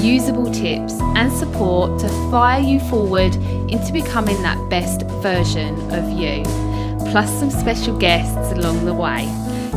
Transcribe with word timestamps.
usable 0.00 0.52
tips, 0.52 0.94
and 1.16 1.32
support 1.32 1.98
to 2.00 2.08
fire 2.30 2.60
you 2.60 2.80
forward 2.80 3.34
into 3.70 3.92
becoming 3.92 4.40
that 4.42 4.58
best 4.70 5.02
version 5.22 5.74
of 5.92 6.08
you, 6.10 6.42
plus 7.10 7.30
some 7.38 7.50
special 7.50 7.96
guests 7.98 8.52
along 8.52 8.84
the 8.84 8.94
way. 8.94 9.24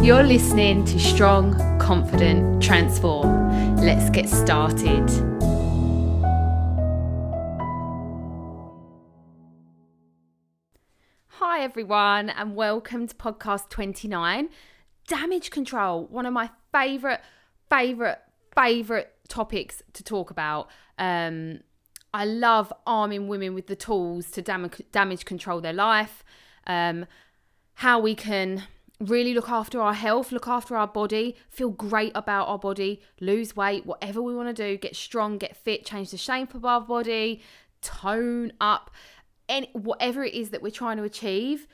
You're 0.02 0.24
listening 0.24 0.86
to 0.86 1.00
Strong, 1.00 1.80
Confident, 1.80 2.62
Transform. 2.62 3.78
Let's 3.78 4.10
get 4.10 4.30
started. 4.30 5.10
Hi, 11.28 11.62
everyone, 11.62 12.30
and 12.30 12.56
welcome 12.56 13.08
to 13.08 13.16
podcast 13.16 13.70
29 13.70 14.50
Damage 15.08 15.50
Control, 15.50 16.06
one 16.06 16.26
of 16.26 16.34
my 16.34 16.50
favorite, 16.72 17.22
favorite, 17.70 18.20
favorite 18.56 19.14
topics 19.28 19.82
to 19.94 20.04
talk 20.04 20.30
about. 20.32 20.70
Um, 20.98 21.62
I 22.14 22.26
love 22.26 22.74
arming 22.86 23.28
women 23.28 23.54
with 23.54 23.68
the 23.68 23.76
tools 23.76 24.32
to 24.32 24.42
damage, 24.42 24.82
damage 24.92 25.26
control 25.26 25.62
their 25.62 25.74
life, 25.74 26.24
um, 26.68 27.06
how 27.76 28.00
we 28.00 28.16
can 28.16 28.64
really 29.00 29.34
look 29.34 29.50
after 29.50 29.82
our 29.82 29.94
health, 29.94 30.32
look 30.32 30.48
after 30.48 30.76
our 30.76 30.88
body, 30.88 31.36
feel 31.50 31.70
great 31.70 32.12
about 32.14 32.48
our 32.48 32.60
body, 32.60 33.02
lose 33.20 33.56
weight, 33.56 33.86
whatever 33.86 34.22
we 34.22 34.36
want 34.36 34.56
to 34.56 34.70
do, 34.70 34.78
get 34.78 34.96
strong, 34.96 35.38
get 35.38 35.56
fit, 35.56 35.86
change 35.86 36.12
the 36.12 36.18
shape 36.18 36.54
of 36.54 36.66
our 36.66 36.82
body, 36.82 37.42
tone 37.82 38.52
up, 38.62 38.92
any 39.50 39.70
whatever 39.74 40.24
it 40.24 40.34
is 40.34 40.52
that 40.52 40.62
we're 40.62 40.70
trying 40.70 40.98
to 40.98 41.04
achieve, 41.04 41.68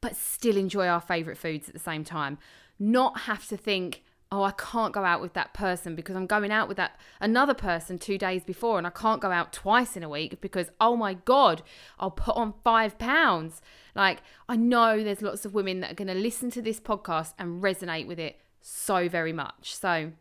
but 0.00 0.16
still 0.16 0.56
enjoy 0.56 0.86
our 0.86 1.00
favorite 1.00 1.36
foods 1.36 1.68
at 1.68 1.74
the 1.74 1.80
same 1.80 2.04
time. 2.04 2.38
Not 2.78 3.20
have 3.22 3.46
to 3.48 3.56
think, 3.56 4.02
oh, 4.32 4.42
I 4.42 4.52
can't 4.52 4.94
go 4.94 5.04
out 5.04 5.20
with 5.20 5.34
that 5.34 5.52
person 5.52 5.94
because 5.94 6.16
I'm 6.16 6.26
going 6.26 6.50
out 6.50 6.66
with 6.66 6.78
that 6.78 6.98
another 7.20 7.52
person 7.52 7.98
two 7.98 8.16
days 8.16 8.42
before 8.42 8.78
and 8.78 8.86
I 8.86 8.90
can't 8.90 9.20
go 9.20 9.30
out 9.30 9.52
twice 9.52 9.94
in 9.94 10.02
a 10.02 10.08
week 10.08 10.40
because, 10.40 10.70
oh 10.80 10.96
my 10.96 11.12
God, 11.12 11.62
I'll 12.00 12.10
put 12.10 12.34
on 12.34 12.54
five 12.64 12.98
pounds. 12.98 13.60
Like, 13.94 14.22
I 14.48 14.56
know 14.56 15.04
there's 15.04 15.20
lots 15.20 15.44
of 15.44 15.52
women 15.52 15.80
that 15.80 15.92
are 15.92 15.94
going 15.94 16.08
to 16.08 16.14
listen 16.14 16.50
to 16.52 16.62
this 16.62 16.80
podcast 16.80 17.34
and 17.38 17.62
resonate 17.62 18.06
with 18.06 18.18
it 18.18 18.40
so 18.62 19.06
very 19.06 19.34
much. 19.34 19.76
So, 19.76 20.12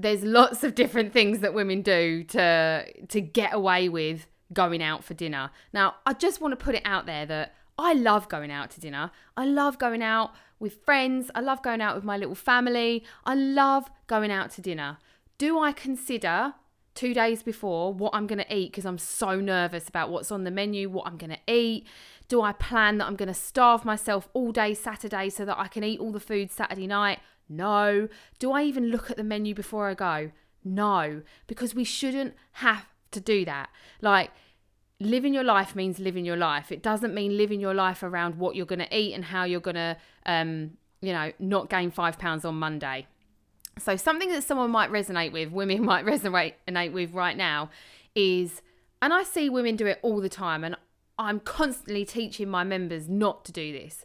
there's 0.00 0.24
lots 0.24 0.64
of 0.64 0.74
different 0.74 1.12
things 1.12 1.40
that 1.40 1.52
women 1.52 1.82
do 1.82 2.24
to 2.24 2.86
to 3.06 3.20
get 3.20 3.52
away 3.52 3.90
with 3.90 4.26
going 4.50 4.82
out 4.82 5.04
for 5.04 5.12
dinner. 5.12 5.50
Now, 5.74 5.96
I 6.06 6.14
just 6.14 6.40
want 6.40 6.58
to 6.58 6.64
put 6.64 6.74
it 6.74 6.82
out 6.86 7.04
there 7.04 7.26
that 7.26 7.54
I 7.78 7.92
love 7.92 8.28
going 8.30 8.50
out 8.50 8.70
to 8.70 8.80
dinner. 8.80 9.10
I 9.36 9.44
love 9.44 9.78
going 9.78 10.02
out 10.02 10.32
with 10.62 10.84
friends. 10.84 11.30
I 11.34 11.40
love 11.40 11.60
going 11.62 11.82
out 11.82 11.96
with 11.96 12.04
my 12.04 12.16
little 12.16 12.36
family. 12.36 13.04
I 13.24 13.34
love 13.34 13.90
going 14.06 14.30
out 14.30 14.50
to 14.52 14.62
dinner. 14.62 14.98
Do 15.36 15.58
I 15.58 15.72
consider 15.72 16.54
two 16.94 17.12
days 17.12 17.42
before 17.42 17.92
what 17.92 18.14
I'm 18.14 18.26
going 18.26 18.38
to 18.38 18.54
eat 18.54 18.70
because 18.70 18.86
I'm 18.86 18.98
so 18.98 19.40
nervous 19.40 19.88
about 19.88 20.10
what's 20.10 20.30
on 20.30 20.44
the 20.44 20.50
menu, 20.50 20.88
what 20.88 21.06
I'm 21.06 21.16
going 21.16 21.30
to 21.30 21.52
eat? 21.52 21.86
Do 22.28 22.42
I 22.42 22.52
plan 22.52 22.98
that 22.98 23.06
I'm 23.06 23.16
going 23.16 23.28
to 23.28 23.34
starve 23.34 23.84
myself 23.84 24.28
all 24.32 24.52
day 24.52 24.72
Saturday 24.72 25.28
so 25.30 25.44
that 25.44 25.58
I 25.58 25.66
can 25.66 25.82
eat 25.84 26.00
all 26.00 26.12
the 26.12 26.20
food 26.20 26.50
Saturday 26.50 26.86
night? 26.86 27.18
No. 27.48 28.08
Do 28.38 28.52
I 28.52 28.62
even 28.62 28.86
look 28.86 29.10
at 29.10 29.16
the 29.16 29.24
menu 29.24 29.54
before 29.54 29.88
I 29.88 29.94
go? 29.94 30.30
No, 30.64 31.22
because 31.48 31.74
we 31.74 31.82
shouldn't 31.82 32.34
have 32.52 32.86
to 33.10 33.20
do 33.20 33.44
that. 33.44 33.68
Like, 34.00 34.30
living 35.04 35.34
your 35.34 35.44
life 35.44 35.74
means 35.74 35.98
living 35.98 36.24
your 36.24 36.36
life. 36.36 36.72
It 36.72 36.82
doesn't 36.82 37.14
mean 37.14 37.36
living 37.36 37.60
your 37.60 37.74
life 37.74 38.02
around 38.02 38.36
what 38.36 38.56
you're 38.56 38.66
going 38.66 38.78
to 38.78 38.96
eat 38.96 39.14
and 39.14 39.24
how 39.24 39.44
you're 39.44 39.60
going 39.60 39.76
to, 39.76 39.96
um, 40.26 40.72
you 41.00 41.12
know, 41.12 41.32
not 41.38 41.68
gain 41.68 41.90
five 41.90 42.18
pounds 42.18 42.44
on 42.44 42.56
Monday. 42.56 43.06
So, 43.78 43.96
something 43.96 44.30
that 44.30 44.44
someone 44.44 44.70
might 44.70 44.90
resonate 44.90 45.32
with, 45.32 45.50
women 45.50 45.84
might 45.84 46.04
resonate 46.04 46.92
with 46.92 47.12
right 47.12 47.36
now, 47.36 47.70
is, 48.14 48.62
and 49.00 49.12
I 49.12 49.22
see 49.22 49.48
women 49.48 49.76
do 49.76 49.86
it 49.86 49.98
all 50.02 50.20
the 50.20 50.28
time, 50.28 50.64
and 50.64 50.76
I'm 51.18 51.40
constantly 51.40 52.04
teaching 52.04 52.48
my 52.48 52.64
members 52.64 53.08
not 53.08 53.44
to 53.46 53.52
do 53.52 53.72
this. 53.72 54.04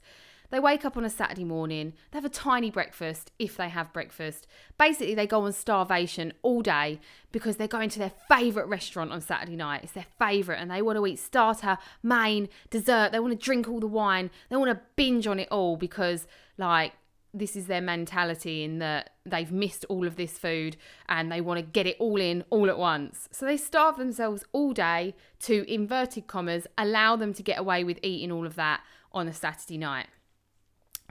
They 0.49 0.59
wake 0.59 0.85
up 0.85 0.95
on 0.95 1.03
a 1.03 1.09
Saturday 1.09 1.43
morning, 1.43 1.93
they 2.11 2.17
have 2.17 2.25
a 2.25 2.29
tiny 2.29 2.71
breakfast 2.71 3.31
if 3.37 3.57
they 3.57 3.69
have 3.69 3.91
breakfast. 3.91 4.47
Basically, 4.77 5.13
they 5.13 5.27
go 5.27 5.41
on 5.41 5.51
starvation 5.51 6.33
all 6.41 6.61
day 6.61 6.99
because 7.31 7.57
they're 7.57 7.67
going 7.67 7.89
to 7.89 7.99
their 7.99 8.13
favourite 8.29 8.69
restaurant 8.69 9.11
on 9.11 9.19
Saturday 9.19 9.57
night. 9.57 9.83
It's 9.83 9.91
their 9.91 10.05
favourite, 10.17 10.59
and 10.59 10.71
they 10.71 10.81
want 10.81 10.97
to 10.97 11.05
eat 11.05 11.19
starter, 11.19 11.77
main, 12.01 12.47
dessert. 12.69 13.11
They 13.11 13.19
want 13.19 13.37
to 13.37 13.45
drink 13.45 13.67
all 13.67 13.79
the 13.79 13.87
wine. 13.87 14.29
They 14.49 14.55
want 14.55 14.71
to 14.71 14.81
binge 14.95 15.27
on 15.27 15.39
it 15.39 15.49
all 15.51 15.75
because, 15.75 16.27
like, 16.57 16.93
this 17.33 17.55
is 17.55 17.67
their 17.67 17.81
mentality 17.81 18.63
in 18.63 18.79
that 18.79 19.11
they've 19.25 19.51
missed 19.51 19.85
all 19.89 20.07
of 20.07 20.15
this 20.15 20.37
food 20.37 20.77
and 21.09 21.31
they 21.31 21.41
want 21.41 21.59
to 21.59 21.61
get 21.61 21.85
it 21.85 21.97
all 21.99 22.19
in 22.19 22.43
all 22.49 22.69
at 22.69 22.77
once. 22.77 23.27
So 23.31 23.45
they 23.45 23.57
starve 23.57 23.97
themselves 23.97 24.43
all 24.53 24.73
day 24.73 25.13
to, 25.41 25.71
inverted 25.71 26.27
commas, 26.27 26.65
allow 26.77 27.15
them 27.15 27.33
to 27.33 27.43
get 27.43 27.59
away 27.59 27.83
with 27.83 27.99
eating 28.01 28.31
all 28.31 28.45
of 28.45 28.55
that 28.55 28.81
on 29.11 29.27
a 29.27 29.33
Saturday 29.33 29.77
night. 29.77 30.07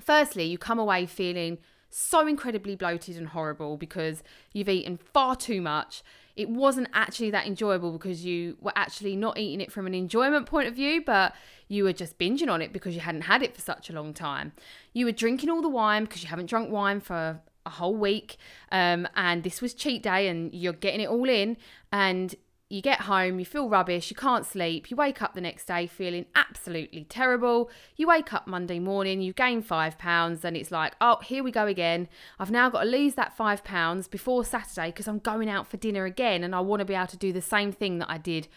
Firstly, 0.00 0.44
you 0.44 0.58
come 0.58 0.78
away 0.78 1.06
feeling 1.06 1.58
so 1.90 2.26
incredibly 2.26 2.76
bloated 2.76 3.16
and 3.16 3.28
horrible 3.28 3.76
because 3.76 4.22
you've 4.52 4.68
eaten 4.68 4.96
far 4.96 5.36
too 5.36 5.60
much. 5.60 6.02
It 6.34 6.50
wasn't 6.50 6.88
actually 6.92 7.30
that 7.30 7.46
enjoyable 7.46 7.92
because 7.92 8.24
you 8.24 8.58
were 8.60 8.72
actually 8.76 9.16
not 9.16 9.38
eating 9.38 9.62
it 9.62 9.72
from 9.72 9.86
an 9.86 9.94
enjoyment 9.94 10.44
point 10.46 10.68
of 10.68 10.74
view, 10.74 11.02
but 11.04 11.34
you 11.68 11.84
were 11.84 11.94
just 11.94 12.18
binging 12.18 12.50
on 12.50 12.60
it 12.60 12.72
because 12.72 12.94
you 12.94 13.00
hadn't 13.00 13.22
had 13.22 13.42
it 13.42 13.54
for 13.54 13.62
such 13.62 13.88
a 13.88 13.94
long 13.94 14.12
time. 14.12 14.52
You 14.92 15.06
were 15.06 15.12
drinking 15.12 15.48
all 15.48 15.62
the 15.62 15.68
wine 15.68 16.04
because 16.04 16.22
you 16.22 16.28
haven't 16.28 16.50
drunk 16.50 16.70
wine 16.70 17.00
for 17.00 17.40
a 17.64 17.70
whole 17.70 17.96
week, 17.96 18.36
um, 18.70 19.08
and 19.16 19.42
this 19.42 19.62
was 19.62 19.72
cheat 19.74 20.02
day, 20.02 20.28
and 20.28 20.54
you're 20.54 20.72
getting 20.72 21.00
it 21.00 21.08
all 21.08 21.28
in, 21.28 21.56
and 21.90 22.34
you 22.68 22.82
get 22.82 23.02
home, 23.02 23.38
you 23.38 23.44
feel 23.44 23.68
rubbish, 23.68 24.10
you 24.10 24.16
can't 24.16 24.44
sleep, 24.44 24.90
you 24.90 24.96
wake 24.96 25.22
up 25.22 25.34
the 25.34 25.40
next 25.40 25.66
day 25.66 25.86
feeling 25.86 26.26
absolutely 26.34 27.04
terrible. 27.04 27.70
You 27.94 28.08
wake 28.08 28.32
up 28.32 28.48
Monday 28.48 28.80
morning, 28.80 29.20
you 29.20 29.32
gain 29.32 29.62
five 29.62 29.96
pounds, 29.98 30.44
and 30.44 30.56
it's 30.56 30.72
like, 30.72 30.94
oh, 31.00 31.18
here 31.22 31.44
we 31.44 31.52
go 31.52 31.66
again. 31.66 32.08
I've 32.40 32.50
now 32.50 32.68
got 32.68 32.82
to 32.82 32.88
lose 32.88 33.14
that 33.14 33.36
five 33.36 33.62
pounds 33.62 34.08
before 34.08 34.44
Saturday 34.44 34.88
because 34.88 35.06
I'm 35.06 35.20
going 35.20 35.48
out 35.48 35.68
for 35.68 35.76
dinner 35.76 36.06
again 36.06 36.42
and 36.42 36.54
I 36.54 36.60
want 36.60 36.80
to 36.80 36.84
be 36.84 36.94
able 36.94 37.06
to 37.08 37.16
do 37.16 37.32
the 37.32 37.40
same 37.40 37.70
thing 37.70 37.98
that 37.98 38.10
I 38.10 38.18
did 38.18 38.48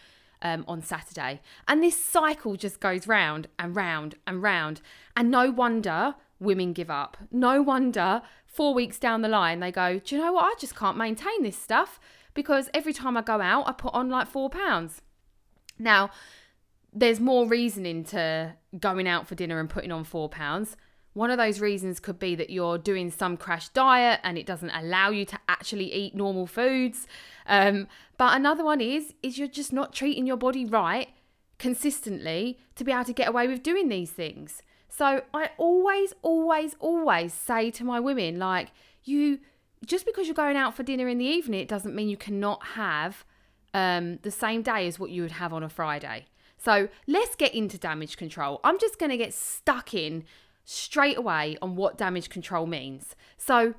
um, 0.42 0.64
on 0.66 0.82
Saturday. 0.82 1.40
And 1.68 1.82
this 1.82 2.02
cycle 2.02 2.56
just 2.56 2.80
goes 2.80 3.06
round 3.06 3.46
and 3.60 3.76
round 3.76 4.16
and 4.26 4.42
round. 4.42 4.80
And 5.16 5.30
no 5.30 5.52
wonder 5.52 6.16
women 6.40 6.72
give 6.72 6.90
up. 6.90 7.16
No 7.30 7.62
wonder 7.62 8.22
four 8.46 8.74
weeks 8.74 8.98
down 8.98 9.22
the 9.22 9.28
line 9.28 9.60
they 9.60 9.70
go, 9.70 10.00
do 10.00 10.16
you 10.16 10.20
know 10.20 10.32
what? 10.32 10.44
I 10.44 10.54
just 10.58 10.74
can't 10.74 10.96
maintain 10.96 11.42
this 11.42 11.56
stuff 11.56 12.00
because 12.34 12.68
every 12.74 12.92
time 12.92 13.16
I 13.16 13.22
go 13.22 13.40
out, 13.40 13.68
I 13.68 13.72
put 13.72 13.94
on 13.94 14.08
like 14.08 14.28
four 14.28 14.50
pounds. 14.50 15.02
Now, 15.78 16.10
there's 16.92 17.20
more 17.20 17.46
reasoning 17.46 18.04
to 18.04 18.54
going 18.78 19.06
out 19.08 19.26
for 19.26 19.34
dinner 19.34 19.60
and 19.60 19.70
putting 19.70 19.92
on 19.92 20.04
four 20.04 20.28
pounds. 20.28 20.76
One 21.12 21.30
of 21.30 21.38
those 21.38 21.60
reasons 21.60 21.98
could 21.98 22.18
be 22.18 22.34
that 22.36 22.50
you're 22.50 22.78
doing 22.78 23.10
some 23.10 23.36
crash 23.36 23.68
diet 23.70 24.20
and 24.22 24.38
it 24.38 24.46
doesn't 24.46 24.70
allow 24.70 25.10
you 25.10 25.24
to 25.26 25.38
actually 25.48 25.92
eat 25.92 26.14
normal 26.14 26.46
foods. 26.46 27.06
Um, 27.46 27.88
but 28.16 28.36
another 28.36 28.64
one 28.64 28.80
is 28.80 29.14
is 29.22 29.38
you're 29.38 29.48
just 29.48 29.72
not 29.72 29.92
treating 29.92 30.26
your 30.26 30.36
body 30.36 30.64
right 30.64 31.08
consistently 31.58 32.58
to 32.76 32.84
be 32.84 32.92
able 32.92 33.04
to 33.04 33.12
get 33.12 33.28
away 33.28 33.46
with 33.48 33.62
doing 33.62 33.88
these 33.88 34.10
things. 34.10 34.62
So 34.88 35.22
I 35.32 35.50
always, 35.56 36.14
always, 36.22 36.74
always 36.80 37.32
say 37.32 37.70
to 37.72 37.84
my 37.84 38.00
women, 38.00 38.38
like, 38.38 38.72
you 39.04 39.38
just 39.84 40.04
because 40.06 40.26
you're 40.26 40.34
going 40.34 40.56
out 40.56 40.74
for 40.74 40.82
dinner 40.82 41.08
in 41.08 41.18
the 41.18 41.24
evening, 41.24 41.60
it 41.60 41.68
doesn't 41.68 41.94
mean 41.94 42.08
you 42.08 42.16
cannot 42.16 42.64
have 42.74 43.24
um, 43.72 44.18
the 44.22 44.30
same 44.30 44.62
day 44.62 44.86
as 44.86 44.98
what 44.98 45.10
you 45.10 45.22
would 45.22 45.32
have 45.32 45.52
on 45.52 45.62
a 45.62 45.68
Friday. 45.68 46.26
So 46.58 46.88
let's 47.06 47.34
get 47.34 47.54
into 47.54 47.78
damage 47.78 48.16
control. 48.16 48.60
I'm 48.62 48.78
just 48.78 48.98
going 48.98 49.10
to 49.10 49.16
get 49.16 49.32
stuck 49.32 49.94
in 49.94 50.24
straight 50.64 51.16
away 51.16 51.56
on 51.62 51.76
what 51.76 51.96
damage 51.96 52.28
control 52.28 52.66
means. 52.66 53.16
So, 53.38 53.74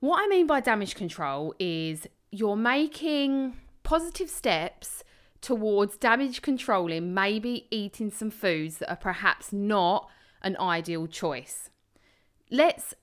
what 0.00 0.22
I 0.22 0.26
mean 0.28 0.46
by 0.46 0.60
damage 0.60 0.94
control 0.94 1.54
is 1.58 2.06
you're 2.30 2.56
making 2.56 3.56
positive 3.82 4.28
steps 4.28 5.02
towards 5.40 5.96
damage 5.96 6.42
controlling, 6.42 7.14
maybe 7.14 7.66
eating 7.70 8.10
some 8.10 8.30
foods 8.30 8.78
that 8.78 8.90
are 8.90 8.96
perhaps 8.96 9.52
not 9.52 10.10
an 10.42 10.56
ideal 10.58 11.06
choice. 11.06 11.70
Let's 12.50 12.94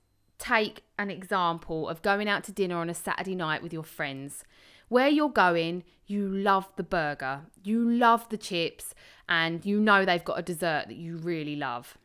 take 0.43 0.83
an 0.99 1.09
example 1.09 1.87
of 1.87 2.01
going 2.01 2.27
out 2.27 2.43
to 2.43 2.51
dinner 2.51 2.75
on 2.75 2.89
a 2.89 2.93
Saturday 2.93 3.33
night 3.33 3.63
with 3.63 3.71
your 3.71 3.83
friends. 3.83 4.43
where 4.89 5.07
you're 5.07 5.29
going, 5.29 5.83
you 6.05 6.27
love 6.27 6.71
the 6.75 6.83
burger, 6.83 7.41
you 7.63 7.89
love 7.89 8.29
the 8.29 8.37
chips, 8.37 8.93
and 9.27 9.65
you 9.65 9.79
know 9.79 10.05
they've 10.05 10.23
got 10.23 10.37
a 10.37 10.43
dessert 10.43 10.83
that 10.87 10.97
you 10.97 11.17
really 11.17 11.55
love. 11.55 11.97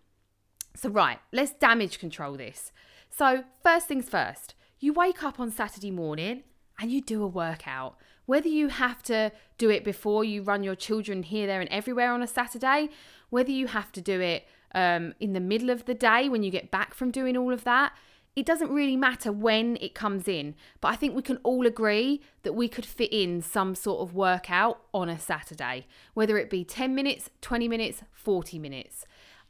So, 0.74 0.88
right, 0.88 1.18
let's 1.30 1.50
damage 1.50 1.98
control 1.98 2.36
this. 2.38 2.72
So, 3.10 3.44
first 3.62 3.88
things 3.88 4.08
first, 4.08 4.54
you 4.78 4.94
wake 4.94 5.22
up 5.22 5.38
on 5.38 5.50
Saturday 5.50 5.90
morning 5.90 6.44
and 6.80 6.90
you 6.90 7.02
do 7.02 7.22
a 7.22 7.26
workout. 7.26 7.98
Whether 8.24 8.48
you 8.48 8.68
have 8.68 9.02
to 9.02 9.32
do 9.58 9.68
it 9.68 9.84
before 9.84 10.24
you 10.24 10.42
run 10.42 10.62
your 10.62 10.76
children 10.76 11.24
here, 11.24 11.46
there, 11.46 11.60
and 11.60 11.68
everywhere 11.70 12.12
on 12.12 12.22
a 12.22 12.26
Saturday, 12.26 12.88
whether 13.28 13.50
you 13.50 13.66
have 13.66 13.92
to 13.92 14.00
do 14.00 14.20
it 14.20 14.46
um, 14.74 15.14
in 15.20 15.32
the 15.34 15.40
middle 15.40 15.68
of 15.68 15.84
the 15.84 15.94
day 15.94 16.28
when 16.28 16.42
you 16.42 16.50
get 16.50 16.70
back 16.70 16.94
from 16.94 17.10
doing 17.10 17.36
all 17.36 17.52
of 17.52 17.64
that, 17.64 17.92
it 18.36 18.46
doesn't 18.46 18.70
really 18.70 18.96
matter 18.96 19.32
when 19.32 19.76
it 19.80 19.94
comes 19.94 20.28
in, 20.28 20.54
but 20.80 20.88
I 20.88 20.96
think 20.96 21.16
we 21.16 21.22
can 21.22 21.38
all 21.38 21.66
agree 21.66 22.20
that 22.42 22.52
we 22.52 22.68
could 22.68 22.86
fit 22.86 23.12
in 23.12 23.42
some 23.42 23.74
sort 23.74 24.00
of 24.00 24.14
workout 24.14 24.80
on 24.94 25.08
a 25.08 25.18
Saturday, 25.18 25.86
whether 26.14 26.38
it 26.38 26.48
be 26.48 26.64
10 26.64 26.94
minutes, 26.94 27.30
20 27.40 27.66
minutes, 27.66 28.02
40 28.12 28.58
minutes. 28.58 29.04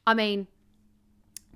I 0.07 0.15
mean, 0.15 0.47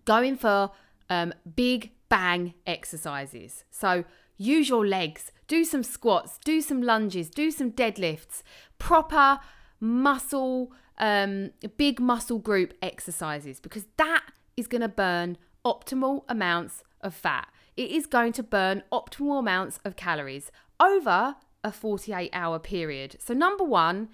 going 0.04 0.36
for 0.36 0.72
um, 1.08 1.32
big 1.56 1.92
bang 2.08 2.54
exercises. 2.66 3.64
So 3.70 4.04
use 4.36 4.68
your 4.68 4.86
legs, 4.86 5.32
do 5.48 5.64
some 5.64 5.82
squats, 5.82 6.38
do 6.44 6.60
some 6.60 6.82
lunges, 6.82 7.30
do 7.30 7.50
some 7.50 7.72
deadlifts, 7.72 8.42
proper 8.78 9.40
muscle, 9.80 10.72
um, 10.98 11.52
big 11.76 12.00
muscle 12.00 12.38
group 12.38 12.74
exercises, 12.82 13.60
because 13.60 13.86
that 13.96 14.24
is 14.56 14.66
going 14.66 14.82
to 14.82 14.88
burn 14.88 15.38
optimal 15.64 16.24
amounts 16.28 16.82
of 17.02 17.14
fat. 17.14 17.48
It 17.76 17.90
is 17.90 18.06
going 18.06 18.32
to 18.34 18.42
burn 18.42 18.82
optimal 18.92 19.38
amounts 19.38 19.78
of 19.84 19.96
calories 19.96 20.50
over 20.78 21.36
a 21.64 21.72
48 21.72 22.30
hour 22.32 22.58
period. 22.58 23.16
So, 23.20 23.34
number 23.34 23.64
one, 23.64 24.08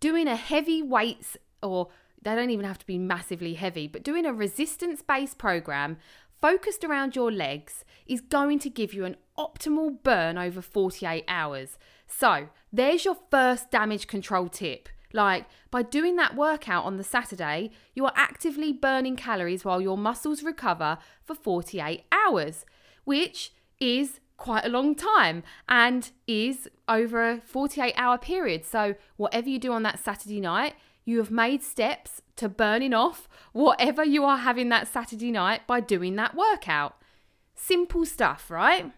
doing 0.00 0.28
a 0.28 0.36
heavy 0.36 0.82
weights, 0.82 1.36
or 1.62 1.88
they 2.22 2.34
don't 2.34 2.50
even 2.50 2.66
have 2.66 2.78
to 2.78 2.86
be 2.86 2.98
massively 2.98 3.54
heavy, 3.54 3.86
but 3.86 4.02
doing 4.02 4.26
a 4.26 4.32
resistance 4.32 5.02
based 5.02 5.38
program 5.38 5.98
focused 6.40 6.84
around 6.84 7.16
your 7.16 7.32
legs 7.32 7.84
is 8.06 8.20
going 8.20 8.58
to 8.60 8.70
give 8.70 8.92
you 8.92 9.04
an 9.04 9.16
optimal 9.38 10.02
burn 10.02 10.38
over 10.38 10.62
48 10.62 11.24
hours. 11.28 11.78
So, 12.06 12.48
there's 12.72 13.04
your 13.04 13.16
first 13.30 13.70
damage 13.70 14.06
control 14.06 14.48
tip. 14.48 14.88
Like 15.16 15.46
by 15.70 15.82
doing 15.82 16.16
that 16.16 16.36
workout 16.36 16.84
on 16.84 16.98
the 16.98 17.02
Saturday, 17.02 17.70
you 17.94 18.04
are 18.04 18.12
actively 18.14 18.70
burning 18.70 19.16
calories 19.16 19.64
while 19.64 19.80
your 19.80 19.96
muscles 19.96 20.42
recover 20.42 20.98
for 21.24 21.34
48 21.34 22.04
hours, 22.12 22.66
which 23.04 23.52
is 23.80 24.20
quite 24.36 24.66
a 24.66 24.68
long 24.68 24.94
time 24.94 25.42
and 25.70 26.10
is 26.26 26.68
over 26.86 27.26
a 27.26 27.40
48 27.40 27.94
hour 27.96 28.18
period. 28.18 28.66
So, 28.66 28.94
whatever 29.16 29.48
you 29.48 29.58
do 29.58 29.72
on 29.72 29.82
that 29.84 29.98
Saturday 29.98 30.38
night, 30.38 30.74
you 31.06 31.16
have 31.16 31.30
made 31.30 31.62
steps 31.62 32.20
to 32.36 32.50
burning 32.50 32.92
off 32.92 33.26
whatever 33.52 34.04
you 34.04 34.22
are 34.24 34.36
having 34.36 34.68
that 34.68 34.86
Saturday 34.86 35.30
night 35.30 35.66
by 35.66 35.80
doing 35.80 36.16
that 36.16 36.34
workout. 36.34 37.00
Simple 37.54 38.04
stuff, 38.04 38.50
right? 38.50 38.92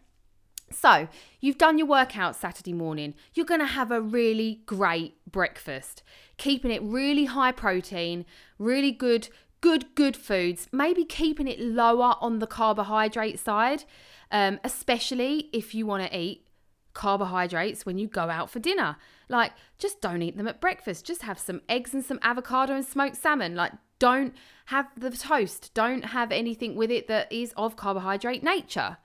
So, 0.71 1.09
you've 1.41 1.59
done 1.59 1.79
your 1.79 1.87
workout 1.87 2.37
Saturday 2.37 2.73
morning. 2.73 3.15
You're 3.35 3.47
going 3.47 3.61
to 3.61 3.67
have 3.67 3.91
a 3.91 4.01
really 4.01 4.63
great 4.67 5.15
breakfast, 5.31 6.03
keeping 6.37 6.71
it 6.71 6.83
really 6.83 7.27
high 7.27 7.53
protein, 7.53 8.25
really 8.59 8.93
good, 8.93 9.29
good, 9.61 9.95
good 9.95 10.17
foods. 10.17 10.69
Maybe 10.73 11.05
keeping 11.05 11.49
it 11.49 11.61
lower 11.61 12.15
on 12.21 12.39
the 12.39 12.47
carbohydrate 12.47 13.39
side, 13.39 13.85
um, 14.31 14.61
especially 14.63 15.49
if 15.53 15.75
you 15.75 15.87
want 15.87 16.11
to 16.11 16.19
eat 16.19 16.47
carbohydrates 16.95 17.87
when 17.87 17.97
you 17.97 18.09
go 18.09 18.29
out 18.29 18.51
for 18.51 18.59
dinner. 18.59 18.97
Like, 19.29 19.53
just 19.79 20.01
don't 20.01 20.23
eat 20.23 20.37
them 20.37 20.49
at 20.49 20.61
breakfast. 20.61 21.07
Just 21.07 21.23
have 21.23 21.39
some 21.39 21.63
eggs 21.69 21.95
and 21.95 22.05
some 22.05 22.19
avocado 22.23 22.75
and 22.75 22.85
smoked 22.85 23.17
salmon. 23.17 23.55
Like, 23.55 23.73
don't 23.99 24.35
have 24.67 24.89
the 24.97 25.11
toast. 25.11 25.73
Don't 25.75 26.07
have 26.07 26.33
anything 26.33 26.77
with 26.77 26.91
it 26.91 27.09
that 27.09 27.33
is 27.33 27.53
of 27.57 27.77
carbohydrate 27.77 28.43
nature. 28.43 28.99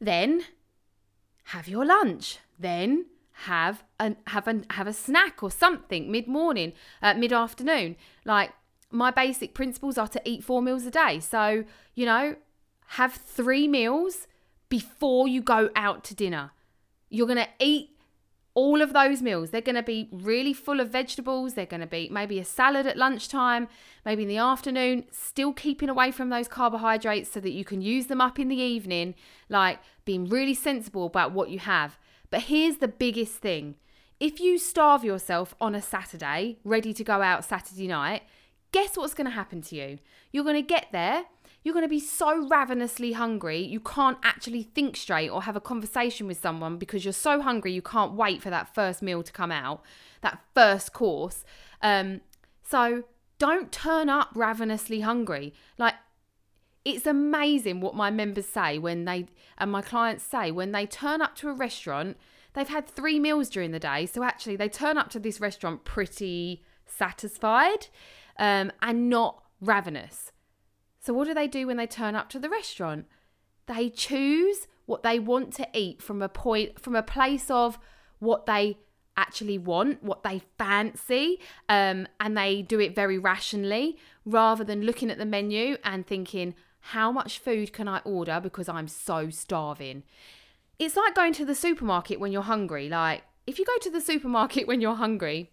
Then 0.00 0.44
have 1.46 1.68
your 1.68 1.84
lunch. 1.84 2.38
Then 2.58 3.06
have 3.40 3.84
an 4.00 4.16
have 4.28 4.48
a 4.48 4.62
have 4.70 4.86
a 4.86 4.92
snack 4.92 5.42
or 5.42 5.50
something 5.50 6.10
mid 6.10 6.26
morning, 6.26 6.72
uh, 7.02 7.14
mid 7.14 7.32
afternoon. 7.32 7.96
Like 8.24 8.52
my 8.90 9.10
basic 9.10 9.54
principles 9.54 9.98
are 9.98 10.08
to 10.08 10.22
eat 10.24 10.42
four 10.42 10.62
meals 10.62 10.86
a 10.86 10.90
day. 10.90 11.20
So 11.20 11.64
you 11.94 12.06
know, 12.06 12.36
have 12.88 13.12
three 13.12 13.68
meals 13.68 14.26
before 14.68 15.28
you 15.28 15.42
go 15.42 15.70
out 15.76 16.02
to 16.04 16.14
dinner. 16.14 16.52
You're 17.10 17.28
gonna 17.28 17.48
eat 17.60 17.95
all 18.56 18.80
of 18.80 18.94
those 18.94 19.20
meals. 19.20 19.50
They're 19.50 19.60
going 19.60 19.76
to 19.76 19.82
be 19.82 20.08
really 20.10 20.54
full 20.54 20.80
of 20.80 20.88
vegetables. 20.88 21.54
They're 21.54 21.66
going 21.66 21.82
to 21.82 21.86
be 21.86 22.08
maybe 22.10 22.40
a 22.40 22.44
salad 22.44 22.86
at 22.86 22.96
lunchtime, 22.96 23.68
maybe 24.04 24.22
in 24.22 24.28
the 24.28 24.38
afternoon, 24.38 25.04
still 25.12 25.52
keeping 25.52 25.90
away 25.90 26.10
from 26.10 26.30
those 26.30 26.48
carbohydrates 26.48 27.30
so 27.30 27.38
that 27.40 27.52
you 27.52 27.64
can 27.64 27.82
use 27.82 28.06
them 28.06 28.20
up 28.20 28.38
in 28.38 28.48
the 28.48 28.56
evening, 28.56 29.14
like 29.50 29.78
being 30.06 30.24
really 30.24 30.54
sensible 30.54 31.04
about 31.04 31.32
what 31.32 31.50
you 31.50 31.58
have. 31.58 31.98
But 32.30 32.44
here's 32.44 32.78
the 32.78 32.88
biggest 32.88 33.34
thing 33.34 33.76
if 34.18 34.40
you 34.40 34.58
starve 34.58 35.04
yourself 35.04 35.54
on 35.60 35.74
a 35.74 35.82
Saturday, 35.82 36.56
ready 36.64 36.94
to 36.94 37.04
go 37.04 37.20
out 37.20 37.44
Saturday 37.44 37.86
night, 37.86 38.22
guess 38.72 38.96
what's 38.96 39.12
going 39.12 39.26
to 39.26 39.30
happen 39.30 39.60
to 39.60 39.76
you? 39.76 39.98
You're 40.32 40.44
going 40.44 40.56
to 40.56 40.62
get 40.62 40.86
there 40.92 41.26
you're 41.66 41.72
going 41.72 41.84
to 41.84 41.88
be 41.88 41.98
so 41.98 42.46
ravenously 42.46 43.10
hungry, 43.10 43.58
you 43.58 43.80
can't 43.80 44.18
actually 44.22 44.62
think 44.62 44.96
straight 44.96 45.28
or 45.28 45.42
have 45.42 45.56
a 45.56 45.60
conversation 45.60 46.28
with 46.28 46.40
someone 46.40 46.78
because 46.78 47.04
you're 47.04 47.12
so 47.12 47.42
hungry, 47.42 47.72
you 47.72 47.82
can't 47.82 48.12
wait 48.12 48.40
for 48.40 48.50
that 48.50 48.72
first 48.72 49.02
meal 49.02 49.20
to 49.20 49.32
come 49.32 49.50
out, 49.50 49.82
that 50.20 50.38
first 50.54 50.92
course. 50.92 51.44
Um, 51.82 52.20
so 52.62 53.02
don't 53.40 53.72
turn 53.72 54.08
up 54.08 54.28
ravenously 54.36 55.00
hungry. 55.00 55.54
Like, 55.76 55.94
it's 56.84 57.04
amazing 57.04 57.80
what 57.80 57.96
my 57.96 58.12
members 58.12 58.46
say 58.46 58.78
when 58.78 59.04
they, 59.04 59.26
and 59.58 59.72
my 59.72 59.82
clients 59.82 60.22
say, 60.22 60.52
when 60.52 60.70
they 60.70 60.86
turn 60.86 61.20
up 61.20 61.34
to 61.38 61.48
a 61.48 61.52
restaurant, 61.52 62.16
they've 62.52 62.68
had 62.68 62.86
three 62.86 63.18
meals 63.18 63.48
during 63.50 63.72
the 63.72 63.80
day. 63.80 64.06
So 64.06 64.22
actually, 64.22 64.54
they 64.54 64.68
turn 64.68 64.96
up 64.96 65.10
to 65.10 65.18
this 65.18 65.40
restaurant 65.40 65.82
pretty 65.82 66.62
satisfied 66.86 67.88
um, 68.38 68.70
and 68.80 69.10
not 69.10 69.42
ravenous. 69.60 70.30
So, 71.06 71.12
what 71.14 71.28
do 71.28 71.34
they 71.34 71.46
do 71.46 71.68
when 71.68 71.76
they 71.76 71.86
turn 71.86 72.16
up 72.16 72.28
to 72.30 72.40
the 72.40 72.50
restaurant? 72.50 73.06
They 73.66 73.90
choose 73.90 74.66
what 74.86 75.04
they 75.04 75.20
want 75.20 75.52
to 75.54 75.68
eat 75.72 76.02
from 76.02 76.20
a 76.20 76.28
point, 76.28 76.80
from 76.80 76.96
a 76.96 77.02
place 77.02 77.48
of 77.48 77.78
what 78.18 78.46
they 78.46 78.78
actually 79.16 79.56
want, 79.56 80.02
what 80.02 80.24
they 80.24 80.42
fancy, 80.58 81.38
um, 81.68 82.08
and 82.18 82.36
they 82.36 82.60
do 82.60 82.80
it 82.80 82.96
very 82.96 83.18
rationally 83.18 83.96
rather 84.24 84.64
than 84.64 84.82
looking 84.82 85.08
at 85.08 85.18
the 85.18 85.24
menu 85.24 85.76
and 85.84 86.08
thinking, 86.08 86.56
how 86.80 87.12
much 87.12 87.38
food 87.38 87.72
can 87.72 87.86
I 87.86 87.98
order 87.98 88.40
because 88.42 88.68
I'm 88.68 88.88
so 88.88 89.30
starving? 89.30 90.02
It's 90.80 90.96
like 90.96 91.14
going 91.14 91.34
to 91.34 91.44
the 91.44 91.54
supermarket 91.54 92.18
when 92.18 92.32
you're 92.32 92.42
hungry. 92.42 92.88
Like, 92.88 93.22
if 93.46 93.60
you 93.60 93.64
go 93.64 93.78
to 93.80 93.90
the 93.90 94.00
supermarket 94.00 94.66
when 94.66 94.80
you're 94.80 94.96
hungry, 94.96 95.52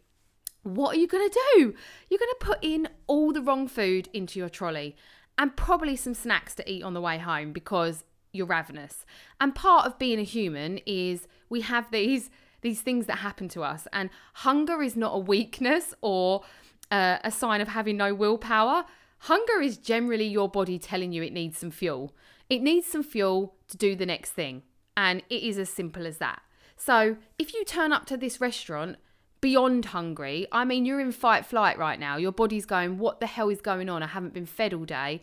what 0.63 0.95
are 0.95 0.99
you 0.99 1.07
going 1.07 1.29
to 1.29 1.39
do? 1.55 1.75
You're 2.09 2.17
going 2.17 2.31
to 2.39 2.45
put 2.45 2.59
in 2.63 2.89
all 3.05 3.31
the 3.31 3.41
wrong 3.41 3.67
food 3.67 4.09
into 4.13 4.39
your 4.39 4.49
trolley 4.49 4.95
and 5.37 5.55
probably 5.55 5.95
some 5.95 6.13
snacks 6.13 6.55
to 6.55 6.71
eat 6.71 6.83
on 6.83 6.93
the 6.93 7.01
way 7.01 7.17
home 7.17 7.51
because 7.51 8.03
you're 8.31 8.47
ravenous. 8.47 9.05
And 9.39 9.53
part 9.55 9.85
of 9.85 9.99
being 9.99 10.19
a 10.19 10.23
human 10.23 10.79
is 10.85 11.27
we 11.49 11.61
have 11.61 11.89
these 11.91 12.29
these 12.61 12.81
things 12.81 13.07
that 13.07 13.17
happen 13.17 13.49
to 13.49 13.61
us 13.61 13.89
and 13.91 14.09
hunger 14.35 14.81
is 14.81 14.95
not 14.95 15.13
a 15.13 15.19
weakness 15.19 15.93
or 15.99 16.43
uh, 16.91 17.17
a 17.21 17.29
sign 17.29 17.59
of 17.59 17.67
having 17.67 17.97
no 17.97 18.13
willpower. 18.13 18.85
Hunger 19.19 19.61
is 19.61 19.77
generally 19.77 20.27
your 20.27 20.47
body 20.47 20.79
telling 20.79 21.11
you 21.11 21.21
it 21.23 21.33
needs 21.33 21.57
some 21.57 21.71
fuel. 21.71 22.15
It 22.49 22.61
needs 22.61 22.87
some 22.87 23.03
fuel 23.03 23.55
to 23.67 23.75
do 23.75 23.95
the 23.97 24.05
next 24.05 24.31
thing. 24.31 24.63
And 24.95 25.23
it 25.29 25.43
is 25.43 25.57
as 25.57 25.69
simple 25.69 26.07
as 26.07 26.19
that. 26.19 26.41
So, 26.77 27.17
if 27.37 27.53
you 27.53 27.65
turn 27.65 27.91
up 27.91 28.05
to 28.07 28.17
this 28.17 28.39
restaurant 28.39 28.97
beyond 29.43 29.83
hungry. 29.83 30.47
I 30.53 30.63
mean, 30.63 30.85
you're 30.85 31.01
in 31.01 31.11
fight 31.11 31.45
flight 31.45 31.77
right 31.77 31.99
now. 31.99 32.15
Your 32.15 32.31
body's 32.31 32.65
going, 32.65 32.97
What 32.97 33.19
the 33.19 33.27
hell 33.27 33.49
is 33.49 33.59
going 33.59 33.89
on? 33.89 34.01
I 34.01 34.07
haven't 34.07 34.33
been 34.33 34.45
fed 34.45 34.73
all 34.73 34.85
day. 34.85 35.21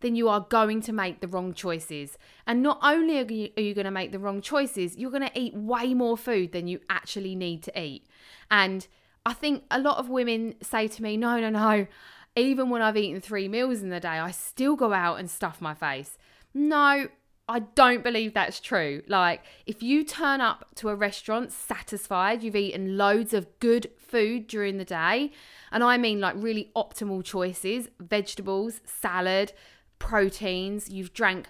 Then 0.00 0.16
you 0.16 0.28
are 0.28 0.40
going 0.40 0.80
to 0.82 0.92
make 0.92 1.20
the 1.20 1.28
wrong 1.28 1.54
choices. 1.54 2.18
And 2.48 2.64
not 2.64 2.80
only 2.82 3.18
are 3.20 3.32
you, 3.32 3.50
you 3.56 3.72
going 3.74 3.84
to 3.84 3.92
make 3.92 4.10
the 4.10 4.18
wrong 4.18 4.40
choices, 4.40 4.96
you're 4.96 5.12
going 5.12 5.28
to 5.28 5.38
eat 5.38 5.54
way 5.54 5.94
more 5.94 6.18
food 6.18 6.50
than 6.50 6.66
you 6.66 6.80
actually 6.90 7.36
need 7.36 7.62
to 7.62 7.80
eat. 7.80 8.08
And 8.50 8.88
I 9.24 9.34
think 9.34 9.62
a 9.70 9.78
lot 9.78 9.98
of 9.98 10.08
women 10.08 10.56
say 10.60 10.88
to 10.88 11.02
me, 11.02 11.16
No, 11.16 11.38
no, 11.38 11.50
no. 11.50 11.86
Even 12.34 12.70
when 12.70 12.82
I've 12.82 12.96
eaten 12.96 13.20
three 13.20 13.46
meals 13.46 13.82
in 13.82 13.90
the 13.90 14.00
day, 14.00 14.08
I 14.08 14.32
still 14.32 14.74
go 14.74 14.92
out 14.92 15.20
and 15.20 15.30
stuff 15.30 15.60
my 15.60 15.74
face. 15.74 16.18
No, 16.52 17.06
I 17.50 17.58
don't 17.58 18.04
believe 18.04 18.32
that's 18.32 18.60
true. 18.60 19.02
Like, 19.08 19.42
if 19.66 19.82
you 19.82 20.04
turn 20.04 20.40
up 20.40 20.66
to 20.76 20.88
a 20.88 20.94
restaurant 20.94 21.50
satisfied, 21.50 22.44
you've 22.44 22.54
eaten 22.54 22.96
loads 22.96 23.34
of 23.34 23.48
good 23.58 23.90
food 23.98 24.46
during 24.46 24.78
the 24.78 24.84
day, 24.84 25.32
and 25.72 25.82
I 25.82 25.96
mean 25.96 26.20
like 26.20 26.36
really 26.38 26.70
optimal 26.76 27.24
choices 27.24 27.88
vegetables, 27.98 28.80
salad, 28.84 29.52
proteins, 29.98 30.90
you've 30.90 31.12
drank 31.12 31.48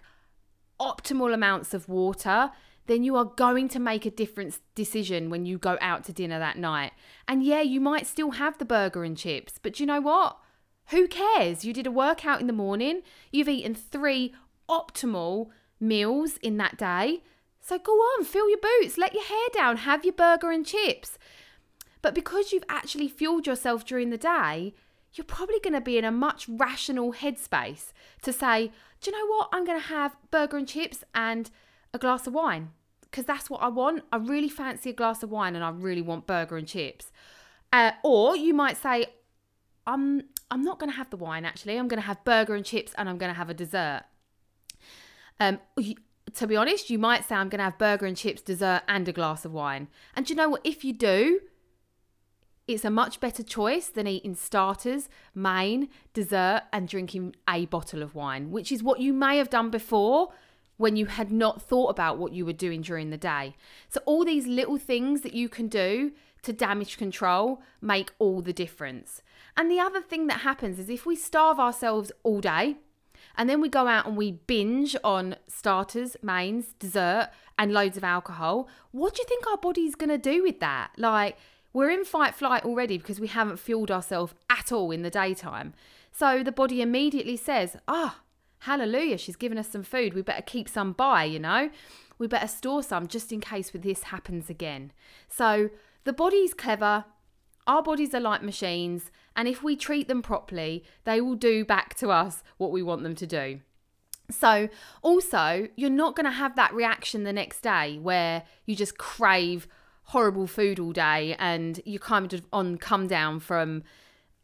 optimal 0.81 1.35
amounts 1.35 1.75
of 1.75 1.87
water, 1.87 2.51
then 2.87 3.05
you 3.05 3.15
are 3.15 3.27
going 3.27 3.69
to 3.69 3.79
make 3.79 4.07
a 4.07 4.11
different 4.11 4.59
decision 4.75 5.29
when 5.29 5.45
you 5.45 5.59
go 5.59 5.77
out 5.83 6.05
to 6.05 6.15
dinner 6.15 6.39
that 6.39 6.57
night. 6.57 6.93
And 7.29 7.45
yeah, 7.45 7.61
you 7.61 7.79
might 7.79 8.07
still 8.07 8.31
have 8.31 8.57
the 8.57 8.65
burger 8.65 9.05
and 9.05 9.19
chips, 9.19 9.59
but 9.63 9.79
you 9.79 9.85
know 9.85 10.01
what? 10.01 10.39
Who 10.87 11.07
cares? 11.07 11.63
You 11.63 11.75
did 11.75 11.87
a 11.87 11.91
workout 11.91 12.41
in 12.41 12.47
the 12.47 12.55
morning, 12.55 13.03
you've 13.31 13.51
eaten 13.51 13.75
three 13.75 14.35
optimal 14.67 15.51
meals 15.81 16.37
in 16.43 16.57
that 16.59 16.77
day. 16.77 17.23
So 17.61 17.79
go 17.79 17.93
on, 17.93 18.25
fill 18.25 18.49
your 18.49 18.59
boots, 18.59 18.99
let 18.99 19.15
your 19.15 19.25
hair 19.25 19.49
down, 19.53 19.79
have 19.79 20.05
your 20.05 20.15
burger 20.15 20.51
and 20.51 20.65
chips. 20.65 21.19
But 22.03 22.15
because 22.15 22.53
you've 22.53 22.65
actually 22.69 23.09
fueled 23.09 23.47
yourself 23.47 23.85
during 23.85 24.11
the 24.11 24.19
day, 24.19 24.75
you're 25.15 25.25
probably 25.25 25.61
going 25.61 25.75
to 25.75 25.81
be 25.81 25.99
in 25.99 26.05
a 26.05 26.11
much 26.11 26.49
rational 26.49 27.13
headspace 27.13 27.93
to 28.23 28.33
say, 28.33 28.71
do 29.01 29.11
you 29.11 29.19
know 29.19 29.27
what? 29.27 29.49
I'm 29.53 29.65
going 29.65 29.81
to 29.81 29.89
have 29.89 30.17
burger 30.31 30.57
and 30.57 30.69
chips 30.69 31.05
and 31.15 31.51
a 31.93 31.99
glass 31.99 32.27
of 32.27 32.33
wine 32.33 32.71
because 33.03 33.25
that's 33.25 33.51
what 33.51 33.63
I 33.63 33.69
want. 33.69 34.05
I 34.13 34.17
really 34.17 34.49
fancy 34.49 34.91
a 34.91 34.93
glass 34.93 35.23
of 35.23 35.31
wine 35.31 35.57
and 35.57 35.65
I 35.65 35.71
really 35.71 36.03
want 36.03 36.27
burger 36.27 36.57
and 36.57 36.67
chips. 36.67 37.11
Uh, 37.73 37.93
or 38.05 38.37
you 38.37 38.55
might 38.55 38.77
say, 38.77 39.07
I'm 39.87 40.25
I'm 40.51 40.63
not 40.63 40.79
going 40.79 40.91
to 40.91 40.97
have 40.97 41.11
the 41.11 41.17
wine 41.17 41.45
actually. 41.45 41.77
I'm 41.77 41.89
going 41.89 42.01
to 42.01 42.07
have 42.07 42.25
burger 42.25 42.55
and 42.55 42.65
chips 42.65 42.93
and 42.97 43.09
I'm 43.09 43.19
going 43.19 43.31
to 43.31 43.37
have 43.37 43.51
a 43.51 43.55
dessert. 43.55 44.03
Um, 45.41 45.59
to 46.35 46.47
be 46.47 46.57
honest, 46.57 46.91
you 46.91 46.99
might 46.99 47.27
say 47.27 47.35
I'm 47.35 47.49
going 47.49 47.59
to 47.59 47.65
have 47.65 47.79
burger 47.79 48.07
and 48.07 48.17
chips, 48.17 48.43
dessert, 48.43 48.83
and 48.87 49.09
a 49.09 49.13
glass 49.13 49.45
of 49.45 49.53
wine. 49.53 49.89
And 50.15 50.29
you 50.29 50.37
know 50.37 50.51
what? 50.51 50.61
If 50.63 50.85
you 50.85 50.93
do, 50.93 51.41
it's 52.69 52.85
a 52.85 52.91
much 52.91 53.19
better 53.19 53.43
choice 53.43 53.89
than 53.89 54.07
eating 54.07 54.37
starters, 54.37 55.09
main, 55.35 55.89
dessert, 56.13 56.63
and 56.73 56.87
drinking 56.87 57.35
a 57.49 57.67
bottle 57.67 58.03
of 58.03 58.15
wine, 58.15 58.51
which 58.51 58.71
is 58.71 58.83
what 58.83 59.01
you 59.01 59.13
may 59.13 59.39
have 59.39 59.51
done 59.51 59.71
before 59.71 60.33
when 60.77 60.97
you 60.97 61.07
had 61.07 61.33
not 61.33 61.61
thought 61.61 61.89
about 61.89 62.17
what 62.17 62.33
you 62.33 62.47
were 62.47 62.53
doing 62.53 62.81
during 62.81 63.11
the 63.11 63.19
day. 63.19 63.57
So, 63.89 64.01
all 64.07 64.25
these 64.25 64.47
little 64.47 64.79
things 64.79 65.23
that 65.23 65.35
you 65.35 65.49
can 65.49 65.69
do 65.69 66.13
to 66.43 66.53
damage 66.53 66.97
control 66.97 67.61
make 67.81 68.13
all 68.19 68.41
the 68.41 68.53
difference. 68.53 69.23
And 69.57 69.71
the 69.71 69.81
other 69.81 70.01
thing 70.01 70.27
that 70.29 70.41
happens 70.41 70.79
is 70.79 70.89
if 70.89 71.05
we 71.05 71.17
starve 71.17 71.59
ourselves 71.59 72.13
all 72.23 72.41
day, 72.41 72.77
and 73.37 73.49
then 73.49 73.61
we 73.61 73.69
go 73.69 73.87
out 73.87 74.07
and 74.07 74.17
we 74.17 74.33
binge 74.33 74.97
on 75.03 75.37
starters, 75.47 76.17
mains, 76.23 76.75
dessert, 76.79 77.31
and 77.59 77.73
loads 77.73 77.97
of 77.97 78.05
alcohol. 78.05 78.69
What 78.91 79.15
do 79.15 79.23
you 79.23 79.29
think 79.29 79.47
our 79.47 79.57
body's 79.57 79.95
going 79.95 80.11
to 80.11 80.19
do 80.19 80.43
with 80.43 80.61
that? 80.61 80.93
Like, 80.97 81.37
we're 81.73 81.91
in 81.91 82.05
fight 82.05 82.35
flight 82.35 82.65
already 82.65 82.99
because 82.99 83.21
we 83.21 83.29
haven't 83.29 83.59
fueled 83.59 83.91
ourselves 83.91 84.35
at 84.49 84.73
all 84.73 84.91
in 84.91 85.03
the 85.03 85.11
daytime. 85.11 85.75
So 86.11 86.43
the 86.43 86.53
body 86.53 86.83
immediately 86.83 87.37
says, 87.37 87.77
ah, 87.87 88.19
oh, 88.19 88.23
hallelujah, 88.61 89.19
she's 89.19 89.37
given 89.37 89.59
us 89.59 89.69
some 89.69 89.83
food. 89.83 90.15
We 90.15 90.23
better 90.23 90.43
keep 90.43 90.69
some 90.69 90.93
by, 90.93 91.25
you 91.25 91.39
know? 91.39 91.71
We 92.19 92.27
better 92.27 92.49
store 92.49 92.83
some 92.83 93.07
just 93.07 93.33
in 93.33 93.41
case 93.41 93.71
this 93.73 94.05
happens 94.05 94.51
again. 94.51 94.93
So 95.29 95.71
the 96.05 96.13
body's 96.13 96.55
clever. 96.55 97.05
Our 97.67 97.83
bodies 97.83 98.15
are 98.15 98.21
like 98.21 98.43
machines. 98.43 99.11
And 99.41 99.49
if 99.49 99.63
we 99.63 99.75
treat 99.75 100.07
them 100.07 100.21
properly, 100.21 100.85
they 101.05 101.19
will 101.19 101.35
do 101.35 101.65
back 101.65 101.95
to 101.95 102.11
us 102.11 102.43
what 102.59 102.71
we 102.71 102.83
want 102.83 103.05
them 103.05 103.15
to 103.15 103.27
do. 103.27 103.61
So, 104.31 104.69
also, 105.01 105.69
you're 105.77 105.89
not 105.89 106.15
going 106.15 106.27
to 106.27 106.31
have 106.31 106.57
that 106.57 106.75
reaction 106.75 107.25
the 107.25 107.33
next 107.33 107.63
day 107.63 107.97
where 107.97 108.43
you 108.67 108.77
just 108.77 108.99
crave 108.99 109.67
horrible 110.03 110.47
food 110.47 110.79
all 110.79 110.93
day 110.93 111.37
and 111.39 111.81
you're 111.87 112.01
kind 112.01 112.35
of 112.35 112.43
on 112.53 112.77
come 112.77 113.07
down 113.07 113.41
from 113.41 113.83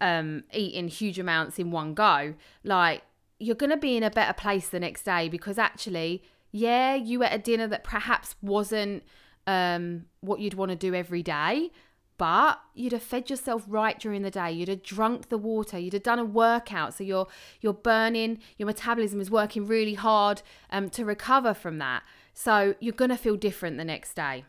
um, 0.00 0.44
eating 0.54 0.88
huge 0.88 1.18
amounts 1.18 1.58
in 1.58 1.70
one 1.70 1.92
go. 1.92 2.32
Like, 2.64 3.02
you're 3.38 3.54
going 3.54 3.68
to 3.68 3.76
be 3.76 3.98
in 3.98 4.02
a 4.02 4.10
better 4.10 4.32
place 4.32 4.70
the 4.70 4.80
next 4.80 5.02
day 5.02 5.28
because 5.28 5.58
actually, 5.58 6.22
yeah, 6.52 6.94
you 6.94 7.22
ate 7.22 7.34
a 7.34 7.38
dinner 7.38 7.68
that 7.68 7.84
perhaps 7.84 8.34
wasn't 8.40 9.02
um, 9.46 10.06
what 10.20 10.40
you'd 10.40 10.54
want 10.54 10.70
to 10.70 10.76
do 10.76 10.94
every 10.94 11.22
day, 11.22 11.70
but 12.18 12.60
you'd 12.74 12.92
have 12.92 13.02
fed 13.02 13.28
yourself 13.28 13.64
right 13.66 13.98
during 13.98 14.22
the 14.22 14.30
day. 14.30 14.50
You'd 14.50 14.68
have 14.68 14.82
drunk 14.82 15.28
the 15.28 15.38
water. 15.38 15.78
You'd 15.78 15.92
have 15.92 16.02
done 16.02 16.18
a 16.18 16.24
workout. 16.24 16.94
So 16.94 17.04
you're 17.04 17.28
you're 17.60 17.72
burning 17.72 18.38
your 18.56 18.66
metabolism 18.66 19.20
is 19.20 19.30
working 19.30 19.66
really 19.66 19.94
hard 19.94 20.42
um, 20.70 20.88
to 20.90 21.04
recover 21.04 21.54
from 21.54 21.78
that. 21.78 22.02
So 22.34 22.74
you're 22.80 22.92
going 22.92 23.10
to 23.10 23.16
feel 23.16 23.36
different 23.36 23.76
the 23.76 23.84
next 23.84 24.14
day. 24.14 24.44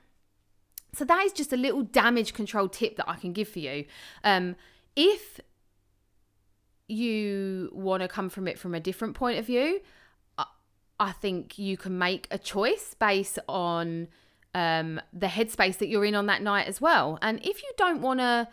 So 0.94 1.06
that 1.06 1.26
is 1.26 1.34
just 1.34 1.54
a 1.54 1.58
little 1.58 1.84
damage 1.84 2.34
control 2.34 2.68
tip 2.70 2.96
that 2.96 3.10
i 3.10 3.16
can 3.16 3.34
give 3.34 3.48
for 3.48 3.60
you. 3.60 3.86
Um, 4.24 4.56
if 4.96 5.40
you 6.88 7.70
want 7.74 8.02
to 8.02 8.08
come 8.08 8.30
from 8.30 8.48
it 8.48 8.58
from 8.58 8.74
a 8.74 8.80
different 8.80 9.14
point 9.14 9.38
of 9.38 9.46
view 9.46 9.82
i 11.00 11.12
think 11.12 11.60
you 11.60 11.78
can 11.78 11.98
make 11.98 12.28
a 12.32 12.38
choice 12.38 12.96
based 12.98 13.38
on 13.48 14.08
um, 14.58 15.00
the 15.14 15.28
headspace 15.28 15.78
that 15.78 15.88
you're 15.88 16.04
in 16.04 16.16
on 16.16 16.26
that 16.26 16.42
night 16.42 16.68
as 16.68 16.82
well. 16.82 17.20
And 17.22 17.40
if 17.46 17.62
you 17.62 17.70
don't 17.78 18.02
want 18.02 18.20
to, 18.22 18.48